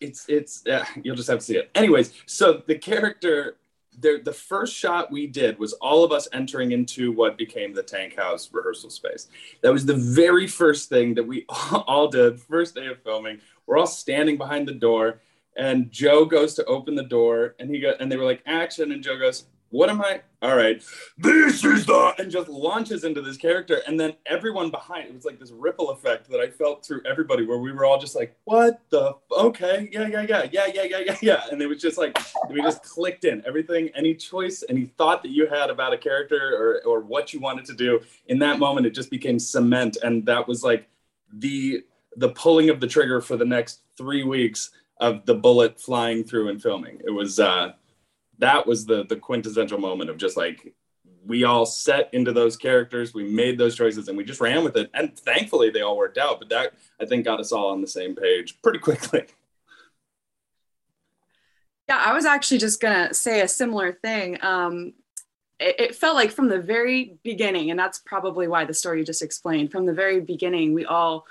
it's 0.00 0.28
it's 0.28 0.66
uh, 0.66 0.84
you'll 1.02 1.16
just 1.16 1.28
have 1.28 1.38
to 1.38 1.44
see 1.44 1.56
it. 1.56 1.70
Anyways, 1.74 2.12
so 2.26 2.62
the 2.66 2.76
character 2.76 3.56
the 3.98 4.20
the 4.24 4.32
first 4.32 4.74
shot 4.74 5.10
we 5.10 5.26
did 5.26 5.58
was 5.58 5.72
all 5.74 6.04
of 6.04 6.12
us 6.12 6.28
entering 6.32 6.72
into 6.72 7.12
what 7.12 7.36
became 7.36 7.74
the 7.74 7.82
tank 7.82 8.16
house 8.16 8.50
rehearsal 8.52 8.90
space. 8.90 9.28
That 9.60 9.72
was 9.72 9.84
the 9.84 9.94
very 9.94 10.46
first 10.46 10.88
thing 10.88 11.14
that 11.14 11.24
we 11.24 11.44
all 11.48 12.08
did. 12.08 12.40
First 12.40 12.74
day 12.74 12.86
of 12.86 13.02
filming, 13.02 13.40
we're 13.66 13.78
all 13.78 13.86
standing 13.86 14.36
behind 14.36 14.66
the 14.66 14.72
door, 14.72 15.20
and 15.56 15.90
Joe 15.90 16.24
goes 16.24 16.54
to 16.54 16.64
open 16.64 16.94
the 16.94 17.04
door, 17.04 17.54
and 17.58 17.70
he 17.70 17.80
got 17.80 18.00
and 18.00 18.10
they 18.10 18.16
were 18.16 18.24
like 18.24 18.42
action, 18.46 18.92
and 18.92 19.02
Joe 19.02 19.18
goes, 19.18 19.44
what 19.72 19.88
am 19.88 20.02
I? 20.02 20.20
All 20.42 20.54
right, 20.54 20.84
this 21.16 21.64
is 21.64 21.86
the 21.86 22.14
and 22.18 22.30
just 22.30 22.48
launches 22.48 23.04
into 23.04 23.22
this 23.22 23.38
character, 23.38 23.80
and 23.86 23.98
then 23.98 24.14
everyone 24.26 24.70
behind 24.70 25.08
it 25.08 25.14
was 25.14 25.24
like 25.24 25.40
this 25.40 25.50
ripple 25.50 25.90
effect 25.90 26.28
that 26.30 26.40
I 26.40 26.50
felt 26.50 26.84
through 26.84 27.00
everybody, 27.06 27.46
where 27.46 27.56
we 27.58 27.72
were 27.72 27.86
all 27.86 27.98
just 27.98 28.14
like, 28.14 28.36
"What 28.44 28.80
the? 28.90 29.16
Okay, 29.32 29.88
yeah, 29.90 30.06
yeah, 30.08 30.26
yeah, 30.28 30.46
yeah, 30.52 30.66
yeah, 30.66 30.82
yeah, 30.82 30.98
yeah, 31.06 31.16
yeah," 31.22 31.42
and 31.50 31.62
it 31.62 31.66
was 31.66 31.80
just 31.80 31.96
like 31.96 32.18
we 32.50 32.60
just 32.60 32.82
clicked 32.82 33.24
in 33.24 33.42
everything, 33.46 33.88
any 33.94 34.14
choice, 34.14 34.62
any 34.68 34.84
thought 34.98 35.22
that 35.22 35.30
you 35.30 35.46
had 35.46 35.70
about 35.70 35.94
a 35.94 35.98
character 35.98 36.54
or 36.54 36.82
or 36.84 37.00
what 37.00 37.32
you 37.32 37.40
wanted 37.40 37.64
to 37.64 37.74
do 37.74 38.00
in 38.26 38.38
that 38.40 38.58
moment, 38.58 38.86
it 38.86 38.94
just 38.94 39.10
became 39.10 39.38
cement, 39.38 39.96
and 40.02 40.26
that 40.26 40.46
was 40.46 40.62
like 40.62 40.86
the 41.32 41.82
the 42.16 42.28
pulling 42.30 42.68
of 42.68 42.78
the 42.78 42.86
trigger 42.86 43.22
for 43.22 43.38
the 43.38 43.46
next 43.46 43.80
three 43.96 44.22
weeks 44.22 44.70
of 45.00 45.24
the 45.24 45.34
bullet 45.34 45.80
flying 45.80 46.24
through 46.24 46.50
and 46.50 46.60
filming. 46.60 47.00
It 47.06 47.10
was. 47.10 47.40
uh 47.40 47.72
that 48.42 48.66
was 48.66 48.84
the 48.84 49.04
the 49.04 49.16
quintessential 49.16 49.78
moment 49.78 50.10
of 50.10 50.16
just 50.16 50.36
like 50.36 50.74
we 51.24 51.44
all 51.44 51.64
set 51.64 52.10
into 52.12 52.32
those 52.32 52.56
characters 52.56 53.14
we 53.14 53.24
made 53.24 53.56
those 53.56 53.76
choices 53.76 54.08
and 54.08 54.18
we 54.18 54.24
just 54.24 54.40
ran 54.40 54.64
with 54.64 54.76
it 54.76 54.90
and 54.94 55.16
thankfully 55.18 55.70
they 55.70 55.80
all 55.80 55.96
worked 55.96 56.18
out 56.18 56.38
but 56.40 56.48
that 56.48 56.74
i 57.00 57.06
think 57.06 57.24
got 57.24 57.40
us 57.40 57.52
all 57.52 57.68
on 57.68 57.80
the 57.80 57.86
same 57.86 58.14
page 58.14 58.60
pretty 58.60 58.78
quickly. 58.78 59.24
Yeah 61.88 62.02
i 62.04 62.12
was 62.12 62.24
actually 62.24 62.58
just 62.58 62.80
gonna 62.80 63.14
say 63.14 63.40
a 63.40 63.48
similar 63.48 63.92
thing 63.92 64.42
um, 64.42 64.92
it, 65.60 65.76
it 65.78 65.94
felt 65.94 66.16
like 66.16 66.32
from 66.32 66.48
the 66.48 66.60
very 66.60 67.16
beginning 67.22 67.70
and 67.70 67.78
that's 67.78 68.00
probably 68.00 68.48
why 68.48 68.64
the 68.64 68.74
story 68.74 68.98
you 68.98 69.04
just 69.04 69.22
explained 69.22 69.70
from 69.70 69.86
the 69.86 69.94
very 69.94 70.20
beginning 70.20 70.74
we 70.74 70.84
all 70.84 71.26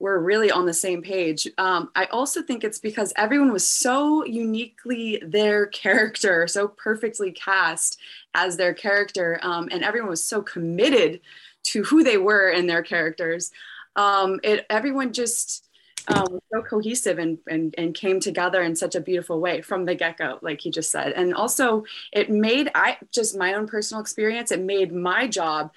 we're 0.00 0.18
really 0.18 0.50
on 0.50 0.66
the 0.66 0.74
same 0.74 1.02
page. 1.02 1.46
Um, 1.58 1.90
I 1.94 2.06
also 2.06 2.42
think 2.42 2.64
it's 2.64 2.78
because 2.78 3.12
everyone 3.16 3.52
was 3.52 3.68
so 3.68 4.24
uniquely 4.24 5.22
their 5.24 5.66
character, 5.66 6.48
so 6.48 6.68
perfectly 6.68 7.30
cast 7.30 7.98
as 8.34 8.56
their 8.56 8.74
character, 8.74 9.38
um, 9.42 9.68
and 9.70 9.84
everyone 9.84 10.10
was 10.10 10.24
so 10.24 10.42
committed 10.42 11.20
to 11.62 11.84
who 11.84 12.02
they 12.02 12.16
were 12.16 12.48
and 12.48 12.68
their 12.68 12.82
characters. 12.82 13.52
Um, 13.94 14.40
it 14.42 14.64
everyone 14.70 15.12
just 15.12 15.68
um, 16.08 16.26
was 16.30 16.42
so 16.50 16.62
cohesive 16.62 17.18
and, 17.18 17.38
and 17.48 17.74
and 17.76 17.94
came 17.94 18.20
together 18.20 18.62
in 18.62 18.74
such 18.74 18.94
a 18.94 19.00
beautiful 19.00 19.38
way 19.38 19.60
from 19.60 19.84
the 19.84 19.94
get 19.94 20.16
go, 20.16 20.38
like 20.40 20.62
he 20.62 20.70
just 20.70 20.90
said. 20.90 21.12
And 21.12 21.34
also, 21.34 21.84
it 22.12 22.30
made 22.30 22.70
I 22.74 22.96
just 23.12 23.36
my 23.36 23.52
own 23.52 23.66
personal 23.66 24.00
experience. 24.00 24.50
It 24.50 24.60
made 24.60 24.92
my 24.92 25.28
job 25.28 25.72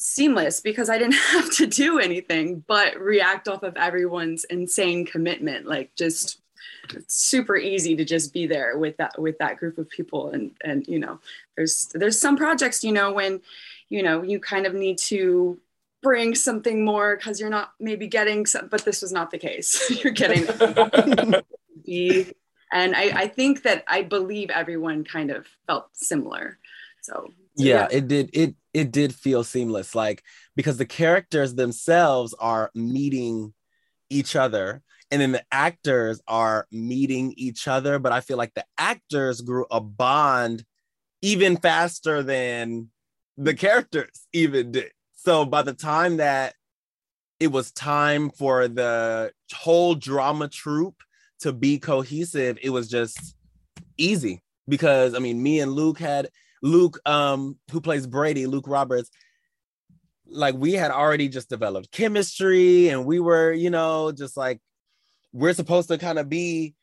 seamless 0.00 0.60
because 0.60 0.88
I 0.88 0.98
didn't 0.98 1.14
have 1.32 1.50
to 1.56 1.66
do 1.66 1.98
anything 1.98 2.64
but 2.66 2.98
react 2.98 3.48
off 3.48 3.62
of 3.62 3.76
everyone's 3.76 4.44
insane 4.44 5.06
commitment. 5.06 5.66
Like 5.66 5.94
just 5.94 6.40
super 7.06 7.56
easy 7.56 7.94
to 7.96 8.04
just 8.04 8.32
be 8.32 8.46
there 8.46 8.76
with 8.78 8.96
that 8.96 9.20
with 9.20 9.38
that 9.38 9.58
group 9.58 9.78
of 9.78 9.88
people. 9.88 10.30
And 10.30 10.52
and 10.62 10.86
you 10.86 10.98
know 10.98 11.20
there's 11.56 11.90
there's 11.94 12.20
some 12.20 12.36
projects 12.36 12.82
you 12.82 12.92
know 12.92 13.12
when 13.12 13.40
you 13.88 14.02
know 14.02 14.22
you 14.22 14.40
kind 14.40 14.66
of 14.66 14.74
need 14.74 14.98
to 14.98 15.58
bring 16.02 16.34
something 16.34 16.84
more 16.84 17.16
because 17.16 17.38
you're 17.38 17.50
not 17.50 17.72
maybe 17.78 18.06
getting 18.06 18.46
some 18.46 18.68
but 18.68 18.84
this 18.84 19.02
was 19.02 19.12
not 19.12 19.30
the 19.30 19.38
case. 19.38 19.90
You're 20.02 20.14
getting 20.14 20.46
be 21.84 22.32
and 22.72 22.94
I, 22.94 23.22
I 23.22 23.28
think 23.28 23.64
that 23.64 23.82
i 23.88 24.02
believe 24.02 24.48
everyone 24.50 25.04
kind 25.04 25.30
of 25.30 25.46
felt 25.66 25.88
similar. 25.92 26.58
So 27.02 27.32
yeah, 27.56 27.74
yeah, 27.74 27.88
it 27.90 28.08
did 28.08 28.30
it 28.32 28.54
it 28.72 28.90
did 28.92 29.14
feel 29.14 29.42
seamless 29.42 29.94
like 29.94 30.22
because 30.56 30.76
the 30.76 30.86
characters 30.86 31.54
themselves 31.54 32.34
are 32.38 32.70
meeting 32.74 33.52
each 34.08 34.36
other 34.36 34.82
and 35.10 35.20
then 35.20 35.32
the 35.32 35.44
actors 35.50 36.20
are 36.28 36.66
meeting 36.70 37.34
each 37.36 37.66
other 37.68 37.98
but 37.98 38.12
i 38.12 38.20
feel 38.20 38.36
like 38.36 38.54
the 38.54 38.64
actors 38.78 39.40
grew 39.40 39.66
a 39.70 39.80
bond 39.80 40.64
even 41.22 41.56
faster 41.56 42.22
than 42.22 42.88
the 43.36 43.54
characters 43.54 44.26
even 44.32 44.72
did. 44.72 44.90
So 45.14 45.44
by 45.44 45.62
the 45.62 45.72
time 45.72 46.18
that 46.18 46.54
it 47.38 47.48
was 47.48 47.72
time 47.72 48.30
for 48.30 48.68
the 48.68 49.32
whole 49.52 49.94
drama 49.94 50.48
troupe 50.48 51.02
to 51.40 51.52
be 51.52 51.78
cohesive 51.78 52.58
it 52.62 52.68
was 52.68 52.88
just 52.88 53.34
easy 53.96 54.42
because 54.68 55.14
i 55.14 55.18
mean 55.18 55.42
me 55.42 55.60
and 55.60 55.72
luke 55.72 55.98
had 55.98 56.28
Luke, 56.62 56.98
um, 57.06 57.56
who 57.70 57.80
plays 57.80 58.06
Brady, 58.06 58.46
Luke 58.46 58.66
Roberts, 58.66 59.10
like 60.26 60.54
we 60.54 60.72
had 60.72 60.90
already 60.90 61.28
just 61.28 61.48
developed 61.48 61.90
chemistry 61.90 62.88
and 62.88 63.04
we 63.04 63.20
were, 63.20 63.52
you 63.52 63.70
know, 63.70 64.12
just 64.12 64.36
like 64.36 64.60
we're 65.32 65.54
supposed 65.54 65.88
to 65.88 65.98
kind 65.98 66.18
of 66.18 66.28
be 66.28 66.74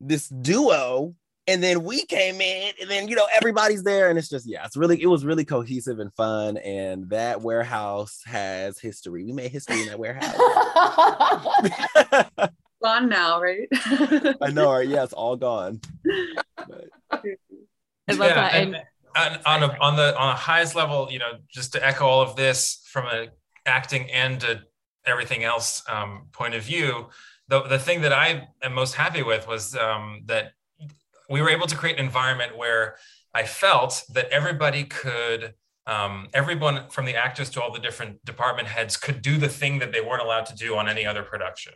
this 0.00 0.28
duo. 0.28 1.14
And 1.48 1.60
then 1.60 1.82
we 1.82 2.04
came 2.04 2.40
in, 2.40 2.72
and 2.80 2.88
then 2.88 3.08
you 3.08 3.16
know 3.16 3.26
everybody's 3.34 3.82
there, 3.82 4.08
and 4.08 4.16
it's 4.16 4.28
just 4.28 4.48
yeah, 4.48 4.64
it's 4.64 4.76
really 4.76 5.02
it 5.02 5.08
was 5.08 5.24
really 5.24 5.44
cohesive 5.44 5.98
and 5.98 6.14
fun. 6.14 6.56
And 6.58 7.10
that 7.10 7.42
warehouse 7.42 8.20
has 8.26 8.78
history. 8.78 9.24
We 9.24 9.32
made 9.32 9.50
history 9.50 9.80
in 9.80 9.88
that 9.88 9.98
warehouse. 9.98 10.36
gone 12.82 13.08
now, 13.08 13.40
right? 13.40 13.68
I 14.40 14.50
know, 14.52 14.70
right? 14.72 14.88
Yeah, 14.88 15.04
it's 15.04 15.12
all 15.12 15.36
gone. 15.36 15.80
But... 17.10 17.24
I 18.08 18.12
love 18.12 18.28
yeah, 18.30 18.34
that. 18.34 18.54
And, 18.54 18.76
and 18.76 18.84
on, 19.16 19.38
on, 19.46 19.62
a, 19.62 19.78
on 19.80 19.96
the 19.96 20.16
on 20.16 20.28
the 20.28 20.34
highest 20.34 20.74
level, 20.74 21.08
you 21.10 21.18
know, 21.18 21.32
just 21.50 21.72
to 21.72 21.86
echo 21.86 22.06
all 22.06 22.22
of 22.22 22.36
this 22.36 22.82
from 22.86 23.06
a 23.06 23.28
acting 23.66 24.10
and 24.10 24.62
everything 25.06 25.44
else 25.44 25.82
um, 25.88 26.26
point 26.32 26.54
of 26.54 26.62
view, 26.62 27.08
the 27.48 27.62
the 27.62 27.78
thing 27.78 28.02
that 28.02 28.12
I 28.12 28.48
am 28.62 28.74
most 28.74 28.94
happy 28.94 29.22
with 29.22 29.46
was 29.46 29.76
um, 29.76 30.22
that 30.26 30.52
we 31.28 31.40
were 31.40 31.50
able 31.50 31.66
to 31.66 31.76
create 31.76 31.98
an 31.98 32.04
environment 32.04 32.56
where 32.56 32.96
I 33.34 33.44
felt 33.44 34.04
that 34.12 34.28
everybody 34.30 34.84
could. 34.84 35.54
Um, 35.84 36.28
everyone 36.32 36.88
from 36.90 37.06
the 37.06 37.16
actors 37.16 37.50
to 37.50 37.60
all 37.60 37.72
the 37.72 37.80
different 37.80 38.24
department 38.24 38.68
heads 38.68 38.96
could 38.96 39.20
do 39.20 39.36
the 39.36 39.48
thing 39.48 39.80
that 39.80 39.90
they 39.90 40.00
weren't 40.00 40.22
allowed 40.22 40.46
to 40.46 40.54
do 40.54 40.76
on 40.76 40.88
any 40.88 41.04
other 41.04 41.24
production 41.24 41.72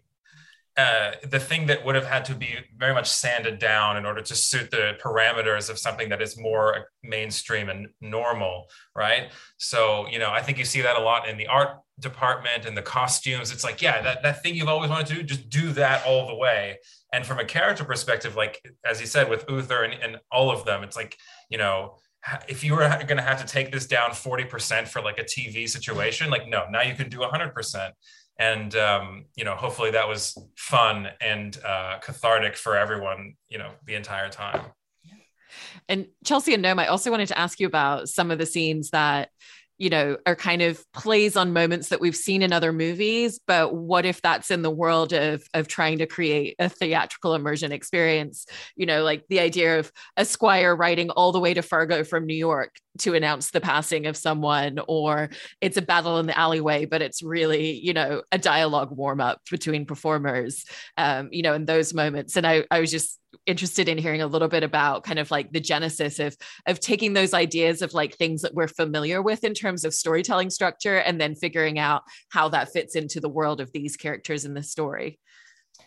uh, 0.76 1.12
the 1.24 1.40
thing 1.40 1.66
that 1.66 1.84
would 1.86 1.94
have 1.94 2.04
had 2.04 2.24
to 2.26 2.34
be 2.34 2.54
very 2.76 2.92
much 2.92 3.08
sanded 3.08 3.58
down 3.58 3.96
in 3.96 4.04
order 4.04 4.20
to 4.20 4.34
suit 4.34 4.70
the 4.70 4.92
parameters 5.02 5.70
of 5.70 5.78
something 5.78 6.10
that 6.10 6.20
is 6.20 6.38
more 6.38 6.88
mainstream 7.02 7.70
and 7.70 7.88
normal, 8.02 8.66
right? 8.94 9.32
So, 9.56 10.06
you 10.10 10.18
know, 10.18 10.30
I 10.30 10.42
think 10.42 10.58
you 10.58 10.66
see 10.66 10.82
that 10.82 10.96
a 10.96 11.00
lot 11.00 11.28
in 11.28 11.38
the 11.38 11.46
art 11.46 11.78
department 11.98 12.66
and 12.66 12.76
the 12.76 12.82
costumes. 12.82 13.50
It's 13.52 13.64
like, 13.64 13.80
yeah, 13.80 14.02
that, 14.02 14.22
that 14.22 14.42
thing 14.42 14.54
you've 14.54 14.68
always 14.68 14.90
wanted 14.90 15.06
to 15.06 15.14
do, 15.14 15.22
just 15.22 15.48
do 15.48 15.72
that 15.72 16.04
all 16.06 16.26
the 16.26 16.34
way. 16.34 16.76
And 17.10 17.24
from 17.24 17.38
a 17.38 17.44
character 17.46 17.84
perspective, 17.84 18.36
like, 18.36 18.60
as 18.84 19.00
you 19.00 19.06
said, 19.06 19.30
with 19.30 19.46
Uther 19.48 19.82
and, 19.82 19.94
and 20.02 20.20
all 20.30 20.50
of 20.50 20.66
them, 20.66 20.82
it's 20.82 20.96
like, 20.96 21.16
you 21.48 21.56
know, 21.56 21.96
if 22.48 22.64
you 22.64 22.74
were 22.74 22.80
going 22.80 23.16
to 23.16 23.22
have 23.22 23.40
to 23.40 23.46
take 23.46 23.72
this 23.72 23.86
down 23.86 24.10
40% 24.10 24.88
for 24.88 25.00
like 25.00 25.18
a 25.18 25.24
TV 25.24 25.68
situation, 25.68 26.28
like, 26.28 26.48
no, 26.48 26.66
now 26.70 26.82
you 26.82 26.94
can 26.94 27.08
do 27.08 27.18
100% 27.18 27.90
and 28.38 28.74
um, 28.76 29.24
you 29.34 29.44
know 29.44 29.54
hopefully 29.54 29.90
that 29.90 30.08
was 30.08 30.36
fun 30.56 31.08
and 31.20 31.58
uh, 31.64 31.98
cathartic 32.00 32.56
for 32.56 32.76
everyone 32.76 33.34
you 33.48 33.58
know 33.58 33.70
the 33.86 33.94
entire 33.94 34.28
time 34.28 34.60
and 35.88 36.06
chelsea 36.24 36.54
and 36.54 36.64
Noam 36.64 36.78
i 36.78 36.86
also 36.86 37.10
wanted 37.10 37.28
to 37.28 37.38
ask 37.38 37.60
you 37.60 37.66
about 37.66 38.08
some 38.08 38.30
of 38.30 38.38
the 38.38 38.46
scenes 38.46 38.90
that 38.90 39.30
you 39.78 39.90
know, 39.90 40.16
are 40.24 40.34
kind 40.34 40.62
of 40.62 40.82
plays 40.92 41.36
on 41.36 41.52
moments 41.52 41.90
that 41.90 42.00
we've 42.00 42.16
seen 42.16 42.40
in 42.40 42.52
other 42.52 42.72
movies. 42.72 43.38
But 43.46 43.74
what 43.74 44.06
if 44.06 44.22
that's 44.22 44.50
in 44.50 44.62
the 44.62 44.70
world 44.70 45.12
of 45.12 45.46
of 45.52 45.68
trying 45.68 45.98
to 45.98 46.06
create 46.06 46.56
a 46.58 46.68
theatrical 46.68 47.34
immersion 47.34 47.72
experience? 47.72 48.46
You 48.74 48.86
know, 48.86 49.02
like 49.02 49.24
the 49.28 49.40
idea 49.40 49.78
of 49.78 49.92
a 50.16 50.24
squire 50.24 50.74
riding 50.74 51.10
all 51.10 51.32
the 51.32 51.40
way 51.40 51.52
to 51.54 51.62
Fargo 51.62 52.04
from 52.04 52.26
New 52.26 52.36
York 52.36 52.74
to 52.98 53.14
announce 53.14 53.50
the 53.50 53.60
passing 53.60 54.06
of 54.06 54.16
someone, 54.16 54.78
or 54.88 55.30
it's 55.60 55.76
a 55.76 55.82
battle 55.82 56.18
in 56.18 56.26
the 56.26 56.38
alleyway, 56.38 56.84
but 56.84 57.02
it's 57.02 57.22
really, 57.22 57.72
you 57.72 57.92
know, 57.92 58.22
a 58.32 58.38
dialogue 58.38 58.90
warm 58.90 59.20
up 59.20 59.40
between 59.50 59.86
performers, 59.86 60.64
um, 60.96 61.28
you 61.32 61.42
know, 61.42 61.54
in 61.54 61.64
those 61.64 61.94
moments. 61.94 62.36
And 62.36 62.46
I, 62.46 62.64
I 62.70 62.80
was 62.80 62.90
just 62.90 63.18
interested 63.44 63.88
in 63.88 63.98
hearing 63.98 64.22
a 64.22 64.26
little 64.26 64.48
bit 64.48 64.62
about 64.62 65.04
kind 65.04 65.18
of 65.18 65.30
like 65.30 65.52
the 65.52 65.60
genesis 65.60 66.18
of 66.18 66.36
of 66.66 66.80
taking 66.80 67.12
those 67.12 67.34
ideas 67.34 67.82
of 67.82 67.92
like 67.92 68.14
things 68.16 68.42
that 68.42 68.54
we're 68.54 68.68
familiar 68.68 69.20
with 69.20 69.44
in 69.44 69.52
terms 69.52 69.84
of 69.84 69.92
storytelling 69.92 70.48
structure 70.48 70.96
and 70.96 71.20
then 71.20 71.34
figuring 71.34 71.78
out 71.78 72.02
how 72.30 72.48
that 72.48 72.72
fits 72.72 72.96
into 72.96 73.20
the 73.20 73.28
world 73.28 73.60
of 73.60 73.70
these 73.72 73.96
characters 73.96 74.44
in 74.44 74.54
the 74.54 74.62
story 74.62 75.18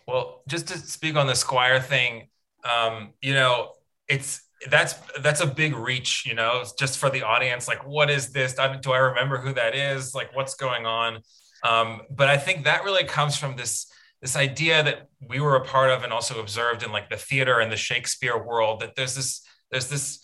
well 0.08 0.44
just 0.48 0.68
to 0.68 0.78
speak 0.78 1.16
on 1.16 1.28
the 1.28 1.36
squire 1.36 1.80
thing 1.80 2.30
um 2.64 3.10
you 3.22 3.34
know 3.34 3.72
it's 4.08 4.42
that's 4.70 4.96
that's 5.22 5.42
a 5.42 5.48
big 5.48 5.76
reach 5.76 6.26
you 6.26 6.34
know 6.34 6.64
just 6.78 6.98
for 6.98 7.10
the 7.10 7.24
audience 7.24 7.68
like 7.68 7.88
what 7.88 8.10
is 8.10 8.32
this? 8.32 8.56
Do 8.82 8.92
i 8.92 8.98
remember 8.98 9.38
who 9.38 9.54
that 9.54 9.76
is? 9.76 10.14
Like 10.14 10.36
what's 10.36 10.56
going 10.56 10.86
on? 10.86 11.20
Um 11.64 12.02
but 12.10 12.28
i 12.28 12.38
think 12.38 12.66
that 12.66 12.84
really 12.84 13.06
comes 13.06 13.38
from 13.38 13.56
this 13.56 13.92
this 14.22 14.36
idea 14.36 14.84
that 14.84 15.08
we 15.22 15.40
were 15.40 15.56
a 15.56 15.64
part 15.64 15.92
of 15.92 16.04
and 16.04 16.12
also 16.12 16.40
observed 16.42 16.84
in 16.84 16.92
like 16.92 17.10
the 17.10 17.18
theater 17.18 17.60
and 17.60 17.72
the 17.72 17.78
Shakespeare 17.78 18.38
world 18.38 18.82
that 18.82 18.96
there's 18.96 19.16
this 19.16 19.42
there's 19.72 19.88
this 19.88 20.20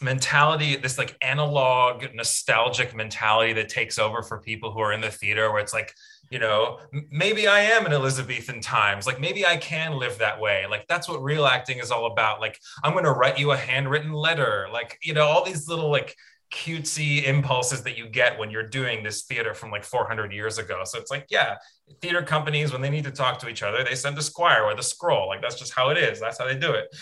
mentality 0.00 0.76
this 0.76 0.98
like 0.98 1.16
analog 1.20 2.06
nostalgic 2.14 2.94
mentality 2.94 3.52
that 3.52 3.68
takes 3.68 3.98
over 3.98 4.22
for 4.22 4.40
people 4.40 4.72
who 4.72 4.80
are 4.80 4.92
in 4.92 5.00
the 5.00 5.10
theater 5.10 5.52
where 5.52 5.60
it's 5.60 5.74
like 5.74 5.94
you 6.30 6.38
know 6.38 6.78
maybe 7.10 7.46
i 7.46 7.60
am 7.60 7.84
in 7.86 7.92
elizabethan 7.92 8.60
times 8.60 9.06
like 9.06 9.20
maybe 9.20 9.44
i 9.44 9.56
can 9.56 9.98
live 9.98 10.16
that 10.18 10.40
way 10.40 10.64
like 10.70 10.86
that's 10.88 11.08
what 11.08 11.22
real 11.22 11.44
acting 11.44 11.78
is 11.78 11.90
all 11.90 12.06
about 12.06 12.40
like 12.40 12.58
i'm 12.84 12.92
going 12.92 13.04
to 13.04 13.12
write 13.12 13.38
you 13.38 13.50
a 13.50 13.56
handwritten 13.56 14.12
letter 14.12 14.68
like 14.72 14.98
you 15.02 15.12
know 15.12 15.26
all 15.26 15.44
these 15.44 15.68
little 15.68 15.90
like 15.90 16.14
cutesy 16.50 17.24
impulses 17.24 17.82
that 17.82 17.96
you 17.96 18.08
get 18.08 18.38
when 18.38 18.50
you're 18.50 18.66
doing 18.66 19.02
this 19.02 19.22
theater 19.22 19.54
from 19.54 19.70
like 19.70 19.84
400 19.84 20.32
years 20.32 20.58
ago. 20.58 20.82
So 20.84 20.98
it's 20.98 21.10
like, 21.10 21.26
yeah, 21.30 21.56
theater 22.00 22.22
companies, 22.22 22.72
when 22.72 22.82
they 22.82 22.90
need 22.90 23.04
to 23.04 23.10
talk 23.10 23.38
to 23.40 23.48
each 23.48 23.62
other, 23.62 23.84
they 23.84 23.94
send 23.94 24.16
the 24.16 24.22
squire 24.22 24.64
or 24.64 24.74
the 24.74 24.82
scroll. 24.82 25.28
Like 25.28 25.42
that's 25.42 25.58
just 25.58 25.72
how 25.72 25.90
it 25.90 25.98
is. 25.98 26.20
That's 26.20 26.38
how 26.38 26.46
they 26.46 26.58
do 26.58 26.72
it. 26.72 26.94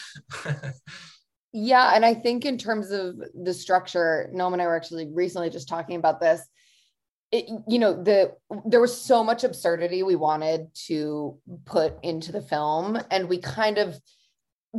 yeah. 1.52 1.92
And 1.94 2.04
I 2.04 2.14
think 2.14 2.44
in 2.44 2.58
terms 2.58 2.90
of 2.90 3.16
the 3.34 3.54
structure, 3.54 4.30
Noam 4.34 4.52
and 4.52 4.60
I 4.60 4.66
were 4.66 4.76
actually 4.76 5.08
recently 5.10 5.50
just 5.50 5.68
talking 5.68 5.96
about 5.96 6.20
this. 6.20 6.46
It, 7.30 7.46
you 7.68 7.78
know 7.78 8.02
the 8.02 8.32
there 8.64 8.80
was 8.80 8.98
so 8.98 9.22
much 9.22 9.44
absurdity 9.44 10.02
we 10.02 10.16
wanted 10.16 10.68
to 10.86 11.38
put 11.66 11.94
into 12.02 12.32
the 12.32 12.40
film. 12.40 12.98
And 13.10 13.28
we 13.28 13.38
kind 13.38 13.78
of 13.78 13.98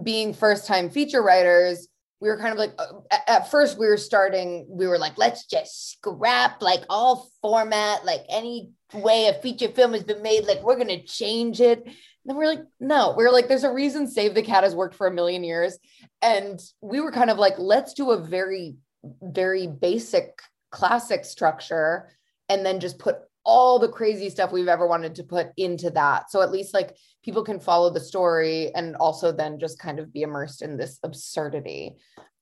being 0.02 0.34
first 0.34 0.66
time 0.66 0.90
feature 0.90 1.22
writers 1.22 1.88
we 2.22 2.28
were 2.28 2.38
kind 2.38 2.52
of 2.52 2.58
like 2.58 2.74
uh, 2.78 3.18
at 3.28 3.50
first 3.50 3.78
we 3.78 3.88
were 3.88 3.98
starting 3.98 4.66
we 4.70 4.88
were 4.88 4.98
like 4.98 5.18
let's 5.18 5.46
just 5.46 5.92
scrap 5.92 6.62
like 6.62 6.84
all 6.90 7.30
format 7.42 8.06
like 8.06 8.22
any 8.30 8.72
way 8.94 9.28
a 9.28 9.42
feature 9.42 9.70
film 9.70 9.94
has 9.94 10.04
been 10.04 10.22
made 10.22 10.46
like 10.46 10.62
we're 10.64 10.76
going 10.76 10.88
to 10.88 11.04
change 11.04 11.62
it. 11.62 11.84
And 11.86 11.96
then 12.26 12.36
we're 12.36 12.48
like 12.48 12.64
no 12.80 13.14
we 13.18 13.24
are 13.24 13.32
like 13.32 13.48
there's 13.48 13.64
a 13.64 13.72
reason 13.72 14.08
save 14.08 14.36
the 14.36 14.42
cat 14.42 14.64
has 14.64 14.76
worked 14.76 14.96
for 14.96 15.08
a 15.08 15.14
million 15.14 15.44
years. 15.44 15.78
And 16.22 16.60
we 16.82 17.00
were 17.00 17.12
kind 17.12 17.30
of 17.30 17.38
like 17.38 17.56
let's 17.58 17.94
do 17.94 18.12
a 18.12 18.18
very 18.18 18.76
very 19.22 19.68
basic 19.68 20.42
classic 20.72 21.26
structure 21.26 22.10
and 22.50 22.66
then 22.66 22.80
just 22.80 23.00
put 23.00 23.18
all 23.46 23.80
the 23.80 23.88
crazy 23.88 24.30
stuff 24.30 24.52
we've 24.52 24.68
ever 24.68 24.86
wanted 24.86 25.16
to 25.16 25.24
put 25.24 25.50
into 25.58 25.90
that. 25.92 26.30
So 26.30 26.42
at 26.42 26.52
least 26.52 26.74
like 26.74 26.96
people 27.24 27.44
can 27.44 27.60
follow 27.60 27.90
the 27.90 28.00
story 28.00 28.74
and 28.76 28.96
also 28.98 29.32
then 29.32 29.60
just 29.60 29.80
kind 29.80 30.00
of 30.00 30.12
be 30.12 30.24
immersed 30.24 30.62
in 30.62 30.78
this 30.78 31.00
absurdity. 31.04 31.96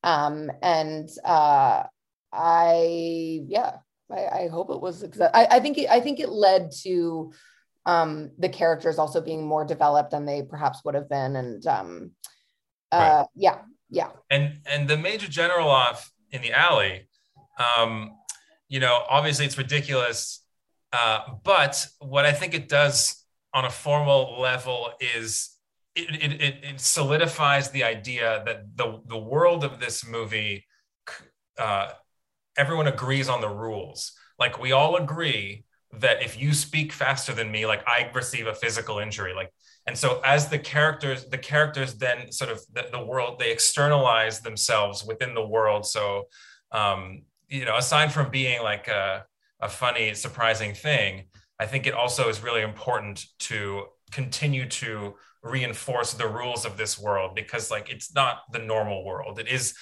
Um, 0.04 0.52
and 0.62 1.10
uh, 1.24 1.84
I, 2.34 3.42
yeah, 3.48 3.74
I, 4.12 4.26
I 4.26 4.48
hope 4.48 4.70
it 4.70 4.82
was. 4.82 5.04
I, 5.34 5.48
I 5.52 5.60
think 5.60 5.78
it, 5.78 5.90
I 5.90 6.00
think 6.00 6.20
it 6.20 6.30
led 6.30 6.72
to 6.84 7.32
um, 7.86 8.32
the 8.38 8.50
characters 8.50 9.00
also 9.00 9.22
being 9.22 9.46
more 9.46 9.66
developed 9.66 10.12
than 10.12 10.26
they 10.26 10.44
perhaps 10.44 10.82
would 10.84 10.96
have 10.96 11.10
been. 11.10 11.36
And 11.36 11.66
um, 11.68 12.12
uh, 12.92 12.98
right. 12.98 13.28
yeah, 13.36 13.60
yeah. 13.90 14.10
And 14.30 14.60
and 14.70 14.88
the 14.88 14.98
major 14.98 15.28
general 15.28 15.70
off 15.70 16.12
in 16.32 16.42
the 16.42 16.52
alley, 16.52 17.08
um, 17.58 18.17
you 18.70 18.80
know, 18.80 19.04
obviously 19.10 19.46
it's 19.46 19.58
ridiculous 19.58 20.44
uh, 20.94 21.20
but 21.44 21.86
what 22.00 22.26
I 22.26 22.32
think 22.32 22.54
it 22.54 22.70
does 22.70 23.26
on 23.54 23.66
a 23.66 23.70
formal 23.70 24.40
level 24.40 24.92
is 25.16 25.56
it, 25.96 26.42
it, 26.42 26.64
it 26.64 26.80
solidifies 26.80 27.72
the 27.72 27.84
idea 27.84 28.44
that 28.46 28.78
the, 28.78 29.02
the 29.08 29.18
world 29.18 29.64
of 29.64 29.80
this 29.80 30.08
movie, 30.08 30.66
uh, 31.58 31.90
everyone 32.58 32.88
agrees 32.88 33.30
on 33.30 33.42
the 33.42 33.50
rules. 33.50 34.14
Like 34.40 34.60
we 34.60 34.72
all 34.72 34.96
agree 34.96 35.66
that 36.00 36.22
if 36.22 36.40
you 36.40 36.54
speak 36.54 36.94
faster 36.94 37.34
than 37.34 37.52
me, 37.52 37.66
like 37.66 37.84
I 37.88 38.10
receive 38.14 38.48
a 38.48 38.54
physical 38.54 39.00
injury. 39.00 39.34
Like, 39.34 39.52
and 39.88 39.98
so 39.98 40.22
as 40.24 40.50
the 40.50 40.60
characters, 40.60 41.26
the 41.26 41.38
characters 41.38 41.96
then 41.96 42.32
sort 42.32 42.52
of 42.52 42.62
the, 42.74 42.88
the 42.92 43.04
world, 43.04 43.40
they 43.40 43.52
externalize 43.52 44.42
themselves 44.42 45.04
within 45.04 45.34
the 45.34 45.46
world. 45.46 45.86
So, 45.86 46.28
um, 46.72 47.24
you 47.48 47.66
know, 47.66 47.78
aside 47.78 48.12
from 48.12 48.30
being 48.30 48.62
like 48.62 48.88
a, 48.88 49.26
a 49.60 49.70
funny, 49.70 50.14
surprising 50.14 50.74
thing, 50.74 51.26
I 51.60 51.66
think 51.66 51.88
it 51.88 51.94
also 51.94 52.30
is 52.30 52.44
really 52.44 52.62
important 52.62 53.26
to 53.40 53.86
continue 54.12 54.68
to 54.68 55.16
reinforce 55.44 56.14
the 56.14 56.28
rules 56.28 56.66
of 56.66 56.78
this 56.78 57.00
world 57.00 57.36
because 57.36 57.72
like 57.72 57.90
it's 57.90 58.14
not 58.14 58.52
the 58.52 58.60
normal 58.60 59.06
world. 59.06 59.40
It 59.40 59.48
is 59.48 59.76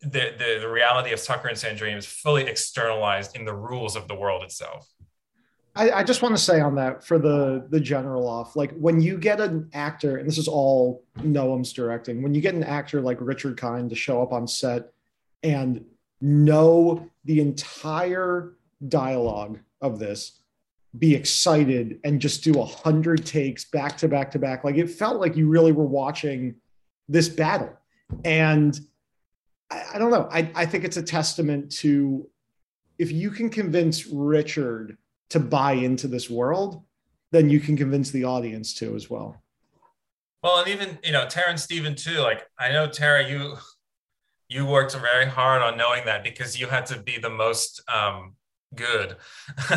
the, 0.00 0.32
the, 0.38 0.58
the 0.60 0.68
reality 0.68 1.12
of 1.12 1.22
Tucker 1.22 1.48
and 1.48 1.56
Sandrene 1.56 1.96
is 1.96 2.06
fully 2.06 2.44
externalized 2.44 3.36
in 3.36 3.44
the 3.44 3.54
rules 3.54 3.96
of 3.96 4.08
the 4.08 4.14
world 4.14 4.42
itself. 4.42 4.88
I, 5.74 5.90
I, 5.90 6.04
just 6.04 6.20
want 6.20 6.36
to 6.36 6.42
say 6.42 6.60
on 6.60 6.74
that 6.74 7.02
for 7.02 7.18
the 7.18 7.66
the 7.70 7.80
general 7.80 8.28
off, 8.28 8.56
like 8.56 8.72
when 8.72 9.00
you 9.00 9.16
get 9.16 9.40
an 9.40 9.70
actor, 9.72 10.18
and 10.18 10.28
this 10.28 10.36
is 10.36 10.46
all 10.46 11.02
Noam's 11.22 11.72
directing, 11.72 12.22
when 12.22 12.34
you 12.34 12.42
get 12.42 12.54
an 12.54 12.62
actor 12.62 13.00
like 13.00 13.16
Richard 13.20 13.56
Kind 13.56 13.88
to 13.88 13.96
show 13.96 14.22
up 14.22 14.32
on 14.32 14.46
set 14.46 14.92
and 15.42 15.82
know 16.22 17.08
the 17.24 17.40
entire 17.40 18.54
dialogue 18.88 19.58
of 19.80 19.98
this 19.98 20.40
be 20.98 21.14
excited 21.14 21.98
and 22.04 22.20
just 22.20 22.44
do 22.44 22.60
a 22.60 22.64
hundred 22.64 23.24
takes 23.24 23.64
back 23.64 23.96
to 23.98 24.08
back 24.08 24.30
to 24.30 24.38
back. 24.38 24.62
Like 24.64 24.76
it 24.76 24.90
felt 24.90 25.20
like 25.20 25.36
you 25.36 25.48
really 25.48 25.72
were 25.72 25.86
watching 25.86 26.54
this 27.08 27.28
battle. 27.28 27.72
And 28.24 28.78
I, 29.70 29.84
I, 29.94 29.98
don't 29.98 30.10
know. 30.10 30.28
I, 30.30 30.50
I 30.54 30.66
think 30.66 30.84
it's 30.84 30.98
a 30.98 31.02
testament 31.02 31.72
to 31.76 32.28
if 32.98 33.10
you 33.10 33.30
can 33.30 33.48
convince 33.48 34.06
Richard 34.06 34.98
to 35.30 35.40
buy 35.40 35.72
into 35.72 36.08
this 36.08 36.28
world, 36.28 36.82
then 37.30 37.48
you 37.48 37.58
can 37.58 37.76
convince 37.76 38.10
the 38.10 38.24
audience 38.24 38.74
to 38.74 38.94
as 38.94 39.08
well. 39.08 39.42
Well, 40.42 40.58
and 40.58 40.68
even 40.68 40.98
you 41.02 41.12
know, 41.12 41.26
Tara 41.26 41.50
and 41.50 41.60
Stephen 41.60 41.94
too. 41.94 42.18
Like 42.18 42.46
I 42.58 42.70
know 42.70 42.86
Tara, 42.86 43.28
you 43.28 43.56
you 44.52 44.66
worked 44.66 44.94
very 44.94 45.26
hard 45.26 45.62
on 45.62 45.78
knowing 45.78 46.04
that 46.04 46.22
because 46.22 46.60
you 46.60 46.66
had 46.66 46.84
to 46.86 47.00
be 47.00 47.18
the 47.18 47.30
most 47.30 47.82
um, 47.88 48.34
good. 48.74 49.16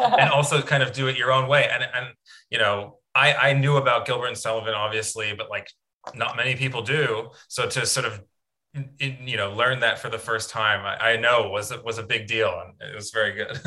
And 0.00 0.30
also 0.30 0.62
kind 0.62 0.82
of 0.82 0.92
do 0.92 1.06
it 1.08 1.16
your 1.16 1.32
own 1.32 1.48
way. 1.48 1.68
And 1.70 1.82
and 1.94 2.06
you 2.50 2.58
know 2.58 2.98
i 3.14 3.34
i 3.34 3.52
knew 3.52 3.76
about 3.76 4.06
gilbert 4.06 4.26
and 4.26 4.38
sullivan 4.38 4.74
obviously 4.74 5.34
but 5.36 5.50
like 5.50 5.68
not 6.14 6.36
many 6.36 6.54
people 6.54 6.82
do. 6.82 7.30
So 7.48 7.68
to 7.68 7.86
sort 7.86 8.06
of 8.06 8.22
you 8.98 9.36
know 9.36 9.52
learn 9.52 9.80
that 9.80 9.98
for 9.98 10.10
the 10.10 10.18
first 10.18 10.50
time 10.50 10.84
i, 10.84 11.12
I 11.12 11.16
know 11.16 11.48
was 11.48 11.72
was 11.82 11.96
a 11.98 12.02
big 12.02 12.26
deal 12.26 12.52
and 12.62 12.74
it 12.90 12.94
was 12.94 13.10
very 13.10 13.32
good. 13.32 13.56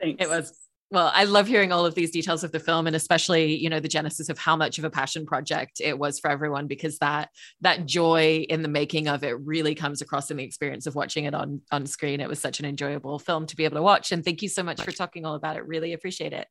Thanks. 0.00 0.24
it 0.24 0.28
was 0.28 0.67
well, 0.90 1.12
I 1.14 1.24
love 1.24 1.46
hearing 1.46 1.70
all 1.70 1.84
of 1.84 1.94
these 1.94 2.10
details 2.10 2.42
of 2.44 2.52
the 2.52 2.60
film 2.60 2.86
and 2.86 2.96
especially, 2.96 3.54
you 3.54 3.68
know, 3.68 3.80
the 3.80 3.88
genesis 3.88 4.28
of 4.30 4.38
how 4.38 4.56
much 4.56 4.78
of 4.78 4.84
a 4.84 4.90
passion 4.90 5.26
project 5.26 5.80
it 5.84 5.98
was 5.98 6.18
for 6.18 6.30
everyone 6.30 6.66
because 6.66 6.98
that 6.98 7.28
that 7.60 7.84
joy 7.84 8.46
in 8.48 8.62
the 8.62 8.68
making 8.68 9.06
of 9.06 9.22
it 9.22 9.38
really 9.40 9.74
comes 9.74 10.00
across 10.00 10.30
in 10.30 10.38
the 10.38 10.44
experience 10.44 10.86
of 10.86 10.94
watching 10.94 11.24
it 11.24 11.34
on 11.34 11.60
on 11.70 11.84
screen. 11.86 12.20
It 12.20 12.28
was 12.28 12.40
such 12.40 12.58
an 12.58 12.66
enjoyable 12.66 13.18
film 13.18 13.46
to 13.46 13.56
be 13.56 13.64
able 13.64 13.76
to 13.76 13.82
watch 13.82 14.12
and 14.12 14.24
thank 14.24 14.40
you 14.40 14.48
so 14.48 14.62
much 14.62 14.80
for 14.80 14.92
talking 14.92 15.26
all 15.26 15.34
about 15.34 15.56
it. 15.56 15.66
Really 15.66 15.92
appreciate 15.92 16.32
it. 16.32 16.48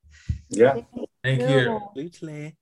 Yeah. 0.50 0.82
Thank 1.24 1.42
you. 1.42 1.80
Absolutely. 1.88 2.56